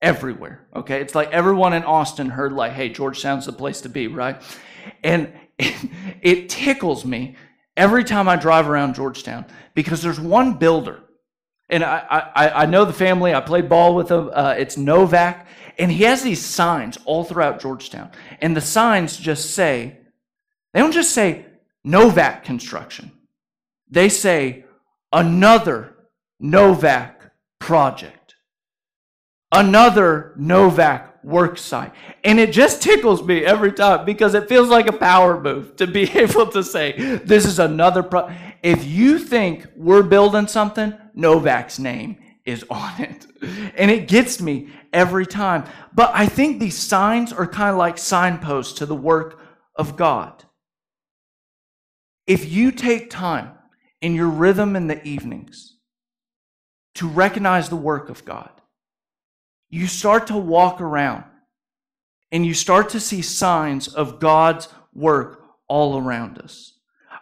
everywhere. 0.00 0.68
Okay. 0.74 1.00
It's 1.00 1.14
like 1.14 1.30
everyone 1.32 1.72
in 1.72 1.82
Austin 1.84 2.30
heard, 2.30 2.52
like, 2.52 2.72
hey, 2.72 2.88
Georgetown's 2.88 3.46
the 3.46 3.52
place 3.52 3.80
to 3.80 3.88
be, 3.88 4.06
right? 4.06 4.40
And 5.02 5.32
it, 5.58 6.48
tickles 6.48 7.04
me 7.04 7.36
every 7.76 8.04
time 8.04 8.28
I 8.28 8.36
drive 8.36 8.68
around 8.68 8.94
Georgetown 8.94 9.44
because 9.74 10.02
there's 10.02 10.20
one 10.20 10.54
builder. 10.54 11.00
And 11.70 11.84
I, 11.84 12.30
I, 12.34 12.50
I 12.62 12.66
know 12.66 12.84
the 12.84 12.92
family. 12.92 13.34
I 13.34 13.40
played 13.40 13.68
ball 13.68 13.94
with 13.94 14.08
them. 14.08 14.30
Uh, 14.32 14.54
it's 14.56 14.76
Novak. 14.76 15.46
And 15.78 15.92
he 15.92 16.04
has 16.04 16.22
these 16.22 16.44
signs 16.44 16.98
all 17.04 17.24
throughout 17.24 17.60
Georgetown. 17.60 18.10
And 18.40 18.56
the 18.56 18.60
signs 18.60 19.16
just 19.16 19.54
say, 19.54 19.98
they 20.72 20.80
don't 20.80 20.92
just 20.92 21.12
say 21.12 21.46
Novak 21.84 22.44
construction. 22.44 23.12
They 23.90 24.08
say 24.08 24.64
another 25.12 25.94
Novak 26.40 27.32
project 27.58 28.18
another 29.52 30.34
Novak 30.36 31.22
work 31.24 31.58
site. 31.58 31.92
And 32.24 32.38
it 32.38 32.52
just 32.52 32.82
tickles 32.82 33.22
me 33.22 33.44
every 33.44 33.72
time 33.72 34.04
because 34.04 34.34
it 34.34 34.48
feels 34.48 34.68
like 34.68 34.86
a 34.86 34.92
power 34.92 35.40
move 35.40 35.76
to 35.76 35.86
be 35.86 36.02
able 36.14 36.46
to 36.48 36.62
say, 36.62 37.18
this 37.24 37.44
is 37.44 37.58
another 37.58 38.02
pro. 38.02 38.30
If 38.62 38.84
you 38.84 39.18
think 39.18 39.66
we're 39.76 40.02
building 40.02 40.46
something, 40.46 40.94
Novak's 41.14 41.78
name 41.78 42.18
is 42.44 42.64
on 42.70 43.00
it. 43.00 43.26
And 43.76 43.92
it 43.92 44.08
gets 44.08 44.40
me 44.40 44.70
every 44.92 45.24
time. 45.24 45.64
But 45.94 46.10
I 46.12 46.26
think 46.26 46.58
these 46.58 46.76
signs 46.76 47.32
are 47.32 47.46
kind 47.46 47.70
of 47.70 47.76
like 47.76 47.96
signposts 47.96 48.78
to 48.78 48.86
the 48.86 48.96
work 48.96 49.38
of 49.76 49.96
God. 49.96 50.42
If 52.26 52.50
you 52.50 52.72
take 52.72 53.10
time 53.10 53.52
in 54.00 54.16
your 54.16 54.28
rhythm 54.28 54.74
in 54.74 54.88
the 54.88 55.02
evenings 55.06 55.76
to 56.96 57.06
recognize 57.06 57.68
the 57.68 57.76
work 57.76 58.08
of 58.08 58.24
God, 58.24 58.50
you 59.70 59.86
start 59.86 60.26
to 60.26 60.36
walk 60.36 60.80
around 60.80 61.24
and 62.32 62.44
you 62.44 62.54
start 62.54 62.88
to 62.90 63.00
see 63.00 63.22
signs 63.22 63.86
of 63.86 64.18
God's 64.18 64.68
work 64.92 65.44
all 65.68 65.96
around 65.96 66.38
us. 66.38 66.77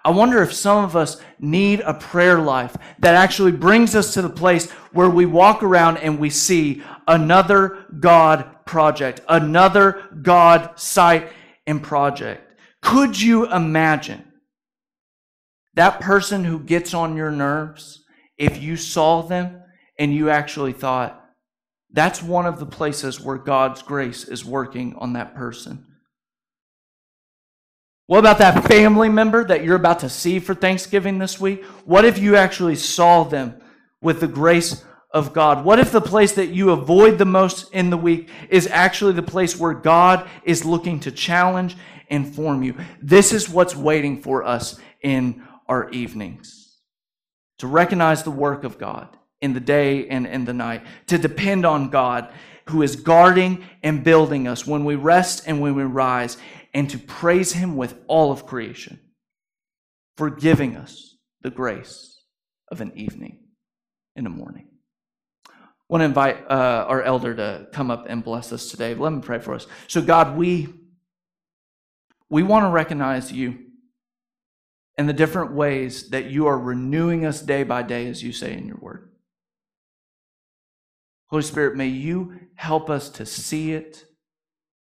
I 0.07 0.11
wonder 0.11 0.41
if 0.41 0.53
some 0.53 0.85
of 0.85 0.95
us 0.95 1.21
need 1.41 1.81
a 1.81 1.93
prayer 1.93 2.39
life 2.39 2.77
that 3.01 3.17
actually 3.17 3.51
brings 3.51 3.97
us 3.97 4.15
to 4.15 4.23
the 4.23 4.31
place 4.31 4.71
where 4.93 5.11
we 5.11 5.27
walk 5.27 5.65
around 5.65 5.97
and 5.97 6.21
we 6.21 6.31
see 6.31 6.85
another 7.09 7.85
God 7.99 8.65
project, 8.65 9.21
another 9.29 10.05
God 10.23 10.79
site 10.79 11.33
and 11.67 11.83
project. 11.83 12.57
Could 12.83 13.21
you 13.21 13.53
imagine 13.53 14.33
that 15.75 15.99
person 15.99 16.45
who 16.45 16.61
gets 16.61 16.95
on 16.95 17.17
your 17.17 17.33
nerves 17.33 18.05
if 18.39 18.63
you 18.63 18.77
saw 18.77 19.23
them 19.23 19.61
and 19.99 20.15
you 20.15 20.31
actually 20.31 20.73
thought, 20.73 21.21
that's 21.91 22.23
one 22.23 22.47
of 22.47 22.61
the 22.61 22.67
places 22.67 23.21
where 23.21 23.39
God's 23.39 23.83
grace 23.83 24.23
is 24.23 24.45
working 24.45 24.95
on 24.99 25.15
that 25.15 25.35
person. 25.35 25.85
What 28.07 28.21
about 28.21 28.39
that 28.39 28.65
family 28.69 29.09
member 29.09 29.45
that 29.45 29.65
you're 29.65 29.77
about 29.77 30.01
to 30.01 30.09
see 30.09 30.39
for 30.39 30.55
Thanksgiving 30.55 31.19
this 31.19 31.41
week? 31.41 31.65
What 31.85 32.05
if 32.05 32.19
you 32.19 32.37
actually 32.37 32.77
saw 32.77 33.25
them 33.25 33.61
with 34.01 34.21
the 34.21 34.29
grace 34.29 34.85
of 35.11 35.33
God? 35.33 35.65
What 35.65 35.81
if 35.81 35.91
the 35.91 36.01
place 36.01 36.33
that 36.33 36.51
you 36.51 36.71
avoid 36.71 37.19
the 37.19 37.25
most 37.25 37.73
in 37.73 37.91
the 37.91 37.97
week 37.97 38.29
is 38.49 38.69
actually 38.69 39.15
the 39.15 39.23
place 39.23 39.59
where 39.59 39.75
God 39.75 40.29
is 40.45 40.65
looking 40.65 41.01
to 41.01 41.11
challenge 41.11 41.77
and 42.09 42.33
form 42.33 42.63
you? 42.63 42.77
This 43.03 43.33
is 43.33 43.49
what's 43.49 43.75
waiting 43.75 44.23
for 44.23 44.45
us 44.45 44.79
in 45.03 45.43
our 45.67 45.91
evenings 45.91 46.79
to 47.59 47.67
recognize 47.67 48.23
the 48.23 48.31
work 48.31 48.63
of 48.63 48.79
God 48.79 49.17
in 49.41 49.53
the 49.53 49.61
day 49.61 50.07
and 50.09 50.27
in 50.27 50.45
the 50.45 50.53
night, 50.53 50.83
to 51.07 51.19
depend 51.19 51.67
on 51.67 51.91
God 51.91 52.33
who 52.69 52.83
is 52.83 52.97
guarding 52.97 53.65
and 53.83 54.03
building 54.03 54.49
us 54.49 54.67
when 54.67 54.85
we 54.85 54.97
rest 54.97 55.45
and 55.47 55.61
when 55.61 55.75
we 55.75 55.85
rise, 55.85 56.37
and 56.77 56.91
to 56.91 56.99
praise 56.99 57.55
Him 57.55 57.75
with 57.75 57.99
all 58.07 58.31
of 58.31 58.45
creation 58.45 59.01
for 60.19 60.29
giving 60.29 60.77
us 60.77 61.17
the 61.41 61.49
grace 61.49 62.21
of 62.71 62.83
an 62.83 62.93
evening 62.95 63.39
and 64.15 64.27
a 64.27 64.31
morning. 64.31 64.69
I 65.49 65.53
want 65.89 66.03
to 66.03 66.05
invite 66.05 66.51
uh, 66.51 66.85
our 66.87 67.03
elder 67.03 67.35
to 67.35 67.69
come 67.73 67.91
up 67.91 68.05
and 68.11 68.23
bless 68.23 68.53
us 68.53 68.71
today. 68.71 68.95
Let 68.95 69.11
me 69.11 69.23
pray 69.23 69.39
for 69.39 69.55
us. 69.55 69.67
So, 69.89 70.03
God, 70.03 70.37
we, 70.37 70.69
we 72.29 72.43
want 72.43 72.67
to 72.67 72.69
recognize 72.69 73.33
you 73.33 73.59
and 74.99 75.09
the 75.09 75.15
different 75.15 75.53
ways 75.53 76.11
that 76.11 76.27
you 76.27 76.47
are 76.47 76.59
renewing 76.59 77.25
us 77.25 77.41
day 77.41 77.63
by 77.63 77.85
day, 77.85 78.07
as 78.07 78.23
you 78.23 78.33
say 78.33 78.53
in 78.53 78.67
your 78.67 78.79
word. 78.83 79.09
Holy 81.29 81.43
Spirit, 81.43 81.75
may 81.75 81.89
you 81.89 82.39
help 82.55 82.91
us 82.91 83.09
to 83.11 83.25
see 83.25 83.73
it. 83.73 84.05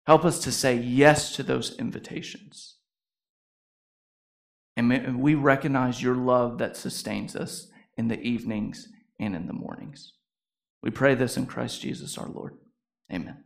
Help 0.08 0.24
us 0.24 0.40
to 0.40 0.54
say 0.54 0.76
yes 0.76 1.36
to 1.36 1.44
those 1.44 1.78
invitations. 1.78 2.78
And 4.78 5.20
we 5.20 5.36
recognize 5.36 6.02
your 6.02 6.16
love 6.16 6.60
that 6.60 6.78
sustains 6.78 7.36
us 7.36 7.68
in 7.98 8.08
the 8.08 8.20
evenings 8.22 8.88
and 9.20 9.36
in 9.36 9.48
the 9.48 9.54
mornings. 9.54 10.14
We 10.82 10.92
pray 10.92 11.14
this 11.14 11.36
in 11.36 11.46
Christ 11.46 11.82
Jesus 11.82 12.18
our 12.18 12.30
Lord. 12.30 12.56
Amen. 13.12 13.44